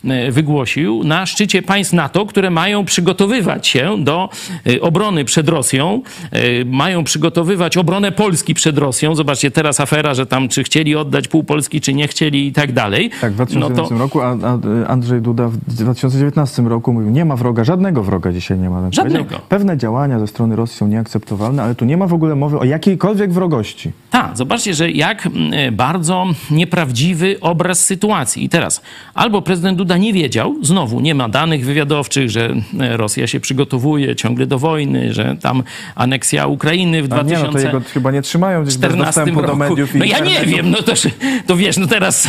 [0.05, 4.29] e, wygłosił na szczycie państw NATO, które mają przygotowywać się do
[4.67, 9.15] e, obrony przed Rosją, e, mają przygotowywać obronę Polski przed Rosją.
[9.15, 12.73] Zobaczcie, teraz afera, że tam czy chcieli oddać pół Polski, czy nie chcieli i tak
[12.73, 13.11] dalej.
[13.21, 14.59] Tak, w 2019 No to roku, a, a
[14.89, 18.83] Andrzej Duda w 2019 roku mówił, nie ma wroga, żadnego wroga dzisiaj nie ma.
[18.83, 19.39] Tak Żadnego.
[19.49, 22.65] Pewne działania ze strony Rosji są nieakceptowalne, ale tu nie ma w ogóle mowy o
[22.65, 23.93] jakiejkolwiek wrogości.
[24.11, 25.77] Tak, zobaczcie, że jak mm,
[26.25, 28.45] bardzo nieprawdziwy obraz sytuacji.
[28.45, 28.83] I teraz
[29.15, 34.17] albo prezydent Duda nie wiedział, znowu nie ma danych wywiadowczych, że e, Rosja się przygotowuje
[34.17, 35.63] ciągle do wojny, że tam
[35.95, 39.21] aneksja Ukrainy w A nie, no to 2000 jego chyba nie trzymają gdzieś bez 14
[39.21, 39.59] dostępu do roku.
[39.59, 40.93] mediów No ja nie wiem, no to,
[41.47, 42.29] to wiesz, no teraz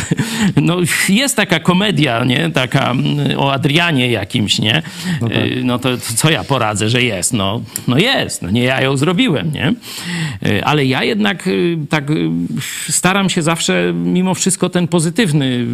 [0.56, 0.76] no
[1.08, 2.94] jest taka komedia, nie, taka
[3.36, 4.82] o Adrianie jakimś, nie,
[5.20, 5.36] no, tak.
[5.64, 9.52] no to co ja poradzę, że jest, no, no jest, no nie ja ją zrobiłem,
[9.52, 9.74] nie,
[10.46, 11.48] Y, ale ja jednak
[11.88, 12.04] tak
[12.88, 15.66] staram się zawsze mimo wszystko ten pozytywny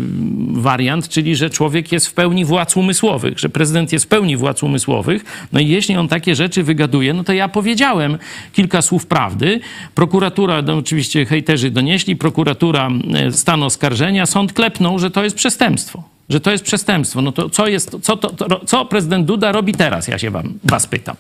[0.53, 4.63] wariant, czyli że człowiek jest w pełni władz umysłowych, że prezydent jest w pełni władz
[4.63, 8.19] umysłowych, no i jeśli on takie rzeczy wygaduje, no to ja powiedziałem
[8.53, 9.61] kilka słów prawdy.
[9.95, 16.03] Prokuratura, no oczywiście hejterzy donieśli, prokuratura e, stan oskarżenia, sąd klepnął, że to jest przestępstwo.
[16.29, 17.23] Że to jest przestępstwo.
[17.23, 20.59] No to co, jest, co, to, to, co prezydent Duda robi teraz, ja się wam,
[20.65, 21.17] was pytam.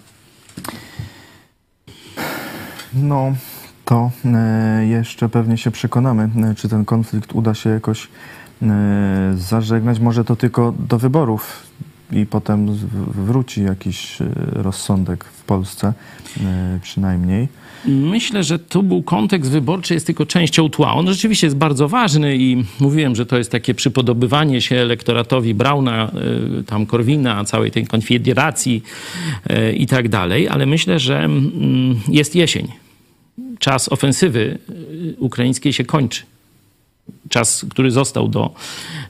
[2.95, 3.34] No,
[3.85, 8.09] to e, jeszcze pewnie się przekonamy, e, czy ten konflikt uda się jakoś
[8.62, 10.01] e, zażegnać.
[10.01, 11.72] Może to tylko do wyborów
[12.12, 12.66] i potem
[13.14, 14.18] wróci jakiś
[14.53, 15.93] rozsądek w Polsce
[16.83, 17.49] przynajmniej.
[17.87, 20.95] Myślę, że tu był kontekst wyborczy, jest tylko częścią tła.
[20.95, 26.11] On rzeczywiście jest bardzo ważny i mówiłem, że to jest takie przypodobywanie się elektoratowi Brauna,
[26.66, 28.83] tam Korwina, całej tej konfederacji
[29.76, 32.83] i tak dalej, ale myślę, że mm, jest jesień.
[33.59, 36.22] Czas ofensywy y, ukraińskiej się kończy.
[37.29, 38.55] Czas, który został do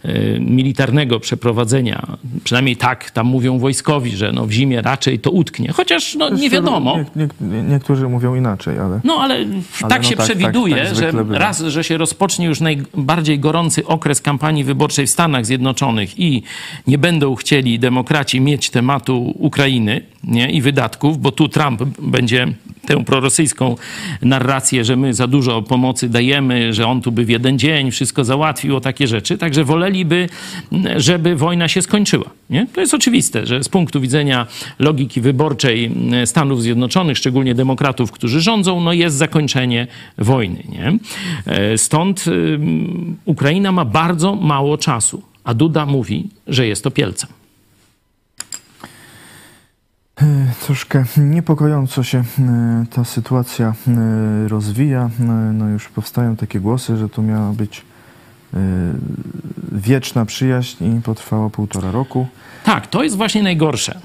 [0.04, 2.06] y, militarnego przeprowadzenia,
[2.44, 5.72] przynajmniej tak tam mówią wojskowi, że no w zimie raczej to utknie.
[5.72, 6.98] Chociaż no, nie wiadomo.
[7.16, 9.00] Nie, nie, niektórzy mówią inaczej, ale...
[9.04, 11.38] No ale, Ale tak no się tak, przewiduje, tak, tak że bywa.
[11.38, 16.42] raz, że się rozpocznie już najbardziej gorący okres kampanii wyborczej w Stanach Zjednoczonych i
[16.86, 22.46] nie będą chcieli demokraci mieć tematu Ukrainy nie, i wydatków, bo tu Trump będzie
[22.86, 23.76] tę prorosyjską
[24.22, 28.01] narrację, że my za dużo pomocy dajemy, że on tu by w jeden dzień wszystko
[28.24, 29.38] załatwił, o takie rzeczy.
[29.38, 30.28] Także woleliby,
[30.96, 32.30] żeby wojna się skończyła.
[32.50, 32.66] Nie?
[32.66, 34.46] To jest oczywiste, że z punktu widzenia
[34.78, 35.94] logiki wyborczej
[36.24, 39.86] Stanów Zjednoczonych, szczególnie demokratów, którzy rządzą, no jest zakończenie
[40.18, 40.62] wojny.
[40.68, 40.98] Nie?
[41.46, 47.30] E, Stąd ym, Ukraina ma bardzo mało czasu, a Duda mówi, że jest to Pielcem.
[50.66, 55.10] Troszkę niepokojąco się e, ta sytuacja e, rozwija.
[55.20, 55.22] E,
[55.52, 57.82] No już powstają takie głosy, że to miała być e,
[59.72, 62.26] wieczna przyjaźń i potrwała półtora roku.
[62.64, 64.00] Tak, to jest właśnie najgorsze,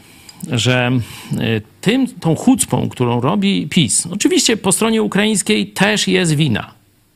[0.52, 0.92] że
[1.34, 6.72] y, tym, tą chucpą, którą robi PiS, oczywiście po stronie ukraińskiej też jest wina.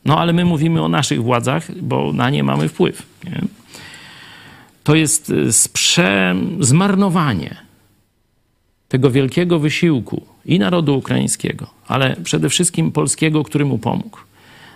[0.05, 3.03] No ale my mówimy o naszych władzach, bo na nie mamy wpływ.
[3.23, 3.41] Nie?
[4.83, 7.55] To jest y, sprze, zmarnowanie
[8.87, 14.17] tego wielkiego wysiłku i narodu ukraińskiego, ale przede wszystkim polskiego, który mu pomógł.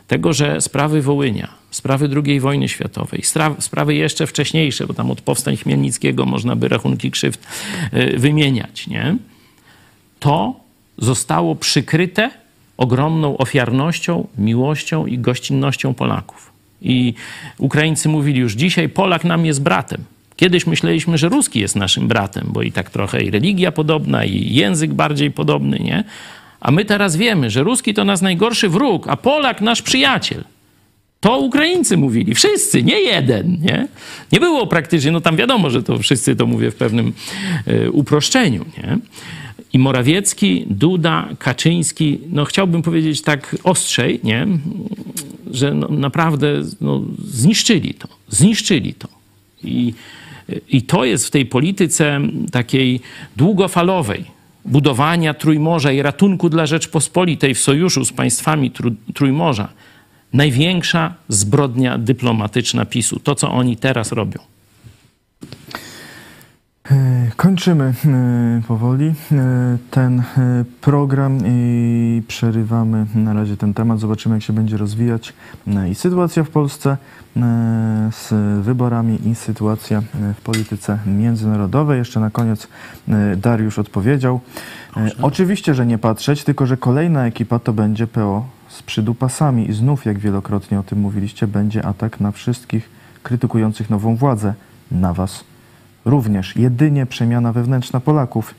[0.07, 3.21] Tego, że sprawy Wołynia, sprawy II wojny światowej,
[3.59, 7.47] sprawy jeszcze wcześniejsze, bo tam od powstań Chmielnickiego można by rachunki krzywd
[7.93, 9.17] y, wymieniać, nie?
[10.19, 10.59] To
[10.97, 12.31] zostało przykryte
[12.77, 16.51] ogromną ofiarnością, miłością i gościnnością Polaków.
[16.81, 17.13] I
[17.57, 20.03] Ukraińcy mówili już dzisiaj, Polak nam jest bratem.
[20.35, 24.55] Kiedyś myśleliśmy, że Ruski jest naszym bratem, bo i tak trochę i religia podobna, i
[24.55, 26.03] język bardziej podobny, nie?
[26.59, 30.43] A my teraz wiemy, że Ruski to nasz najgorszy wróg, a Polak nasz przyjaciel.
[31.19, 33.87] To Ukraińcy mówili, wszyscy, nie jeden, nie?
[34.31, 37.13] Nie było praktycznie, no tam wiadomo, że to wszyscy to mówię w pewnym
[37.67, 38.97] e, uproszczeniu, nie?
[39.73, 44.47] I Morawiecki, Duda, Kaczyński, no chciałbym powiedzieć tak ostrzej, nie?
[45.51, 46.47] Że no, naprawdę
[46.81, 49.07] no, zniszczyli to, zniszczyli to.
[49.63, 49.93] I,
[50.69, 52.19] I to jest w tej polityce
[52.51, 52.99] takiej
[53.37, 54.25] długofalowej,
[54.65, 59.67] budowania Trójmorza i ratunku dla Rzeczpospolitej w sojuszu z państwami Trój- Trójmorza,
[60.33, 63.19] największa zbrodnia dyplomatyczna PiSu.
[63.19, 64.39] To, co oni teraz robią.
[66.91, 69.37] E, Kończymy e, powoli e,
[69.91, 70.23] ten
[70.81, 73.99] program i przerywamy na razie ten temat.
[73.99, 75.33] Zobaczymy, jak się będzie rozwijać
[75.91, 76.97] i sytuacja w Polsce
[78.11, 80.01] z wyborami, i sytuacja
[80.37, 81.97] w polityce międzynarodowej.
[81.97, 82.67] Jeszcze na koniec
[83.37, 84.39] Dariusz odpowiedział.
[85.21, 90.05] Oczywiście, że nie patrzeć, tylko że kolejna ekipa to będzie PO z przydupasami i znów,
[90.05, 92.89] jak wielokrotnie o tym mówiliście, będzie atak na wszystkich
[93.23, 94.53] krytykujących nową władzę,
[94.91, 95.43] na was
[96.05, 98.55] również jedynie przemiana wewnętrzna Polaków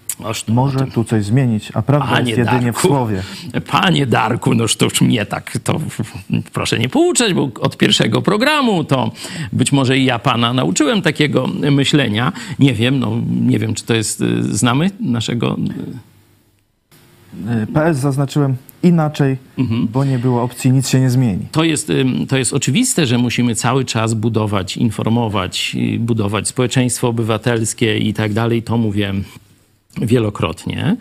[0.49, 0.91] może tym.
[0.91, 3.23] tu coś zmienić, a prawda jest jedynie w słowie.
[3.71, 5.81] Panie Darku, noż to już mnie tak, to
[6.53, 9.11] proszę nie pouczać, bo od pierwszego programu to
[9.53, 12.33] być może i ja pana nauczyłem takiego myślenia.
[12.59, 15.57] Nie wiem, no nie wiem, czy to jest, y, znamy naszego...
[17.63, 18.57] Y, PS zaznaczyłem
[18.87, 19.89] inaczej, Mhm.
[19.93, 21.47] bo nie było opcji, nic się nie zmieni.
[21.53, 21.93] To jest,
[22.29, 28.33] to jest oczywiste, że musimy cały czas budować, informować, y, budować społeczeństwo obywatelskie i tak
[28.33, 28.63] dalej.
[28.63, 29.15] To mówię
[30.03, 30.97] wielokrotnie.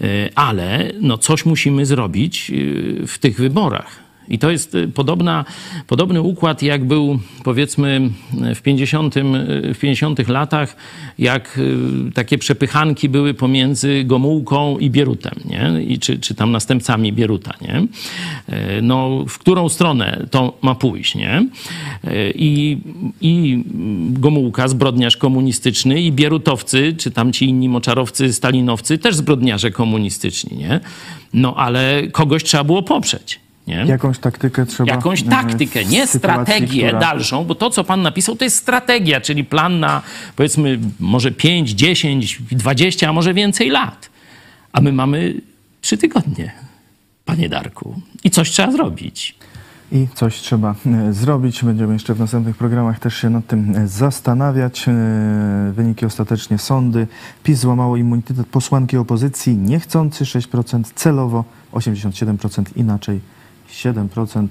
[0.00, 4.05] Y, Ale no coś musimy zrobić y, w tych wyborach.
[4.28, 5.44] I to jest y, podobna,
[5.86, 8.10] podobny układ, jak był powiedzmy
[8.54, 9.22] w 50, y,
[9.74, 10.76] w 50 latach,
[11.18, 15.82] jak y, takie przepychanki były pomiędzy Gomułką i Bierutem, nie?
[15.82, 17.54] I czy, czy tam następcami Bieruta.
[17.62, 17.86] Nie?
[18.48, 21.14] E, No, w którą stronę to ma pójść.
[21.14, 21.48] Nie?
[22.04, 22.78] E, I,
[23.20, 23.62] I
[24.10, 30.56] Gomułka, zbrodniarz komunistyczny, i Bierutowcy, czy tam ci inni moczarowcy, stalinowcy, też zbrodniarze komunistyczni.
[30.56, 30.80] Nie?
[31.34, 33.45] No, ale kogoś trzeba było poprzeć.
[33.66, 33.74] Nie?
[33.74, 34.92] Jakąś taktykę trzeba...
[34.92, 39.20] Jakąś e, taktykę, nie strategię która- dalszą, bo to, co pan napisał, to jest strategia,
[39.20, 40.02] czyli plan na
[40.36, 44.10] powiedzmy może 5, 10, 20, a może więcej lat.
[44.72, 45.34] A my mamy
[45.80, 46.52] trzy tygodnie,
[47.24, 48.00] panie Darku.
[48.24, 49.34] I coś trzeba zrobić.
[49.92, 51.64] I coś trzeba e, zrobić.
[51.64, 54.86] Będziemy jeszcze w następnych programach też się nad tym e, zastanawiać.
[55.72, 57.06] Wyniki ostatecznie sądy.
[57.44, 63.20] PiS złamało immunitet posłanki opozycji niechcący 6%, celowo 87%, inaczej
[63.70, 64.46] 7%.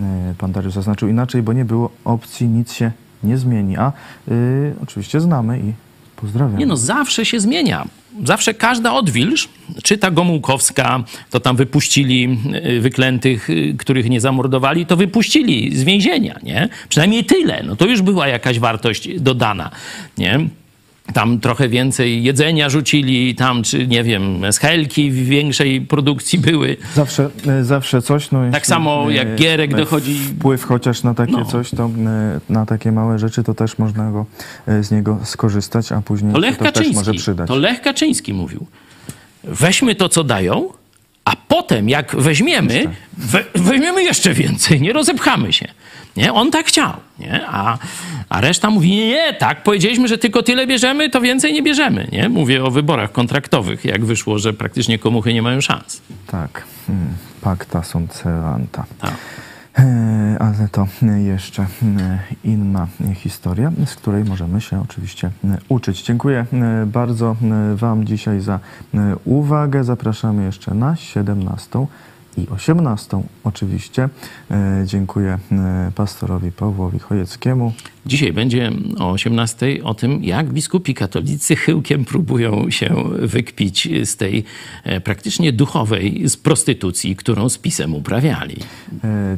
[0.00, 2.92] E, Pan Dariusz zaznaczył inaczej, bo nie było opcji, nic się
[3.22, 3.76] nie zmieni.
[3.76, 3.92] A
[4.28, 5.72] y, oczywiście znamy i
[6.16, 6.58] pozdrawiam.
[6.58, 7.86] Nie no, zawsze się zmienia.
[8.24, 9.48] Zawsze każda odwilż,
[9.82, 12.38] czy ta Gomułkowska, to tam wypuścili
[12.76, 16.68] y, wyklętych, y, których nie zamordowali, to wypuścili z więzienia, nie?
[16.88, 17.62] Przynajmniej tyle.
[17.66, 19.70] No to już była jakaś wartość dodana,
[20.18, 20.48] nie?
[21.14, 26.76] Tam trochę więcej jedzenia rzucili, tam, czy nie wiem, schelki w większej produkcji były.
[26.94, 28.30] Zawsze, e, zawsze coś.
[28.30, 31.44] No, Tak samo e, jak Gierek e, dochodzi- Wpływ chociaż na takie No.
[31.44, 31.90] coś, to
[32.48, 34.26] na takie małe rzeczy, to też można go,
[34.82, 37.48] z niego skorzystać, a później To Lech to też może przydać.
[37.48, 38.66] To Lech Kaczyński mówił.
[39.44, 40.68] Weźmy to, co dają,
[41.24, 42.84] a potem, jak weźmiemy,
[43.18, 45.68] we, weźmiemy jeszcze więcej, nie rozepchamy się.
[46.18, 46.32] Nie?
[46.32, 46.92] On tak chciał.
[47.18, 47.46] Nie?
[47.48, 47.78] A,
[48.28, 52.08] a reszta mówi, nie, nie, tak, powiedzieliśmy, że tylko tyle bierzemy, to więcej nie bierzemy.
[52.12, 52.28] Nie?
[52.28, 56.02] Mówię o wyborach kontraktowych, jak wyszło, że praktycznie komuchy nie mają szans.
[56.26, 57.08] Tak, mm,
[57.40, 58.84] pacta sunt servanta.
[58.98, 59.14] Tak.
[59.78, 60.86] E, Ale to
[61.24, 61.66] jeszcze e,
[62.44, 66.02] inna historia, z której możemy się oczywiście e, uczyć.
[66.02, 66.46] Dziękuję
[66.86, 67.36] bardzo
[67.74, 68.58] Wam dzisiaj za
[69.24, 69.84] uwagę.
[69.84, 71.86] Zapraszamy jeszcze na 17
[72.38, 74.08] i 18 oczywiście.
[74.50, 77.72] E, Dziękuję e, pastorowi Pawłowi Chojeckiemu.
[78.06, 84.44] Dzisiaj będzie o 18 o tym, jak biskupi katolicy chyłkiem próbują się wykpić z tej
[84.84, 88.56] e, praktycznie duchowej z prostytucji, którą z pisem uprawiali.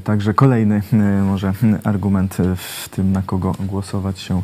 [0.04, 0.82] Także kolejny
[1.24, 1.52] może
[1.84, 4.42] argument w tym, na kogo głosować się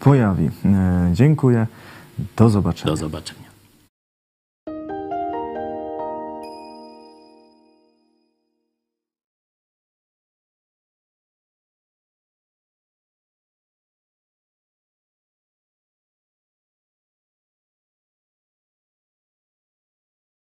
[0.00, 0.50] pojawi.
[1.12, 1.66] Dziękuję.
[2.36, 2.90] Do zobaczenia.
[2.90, 3.45] Do zobaczenia.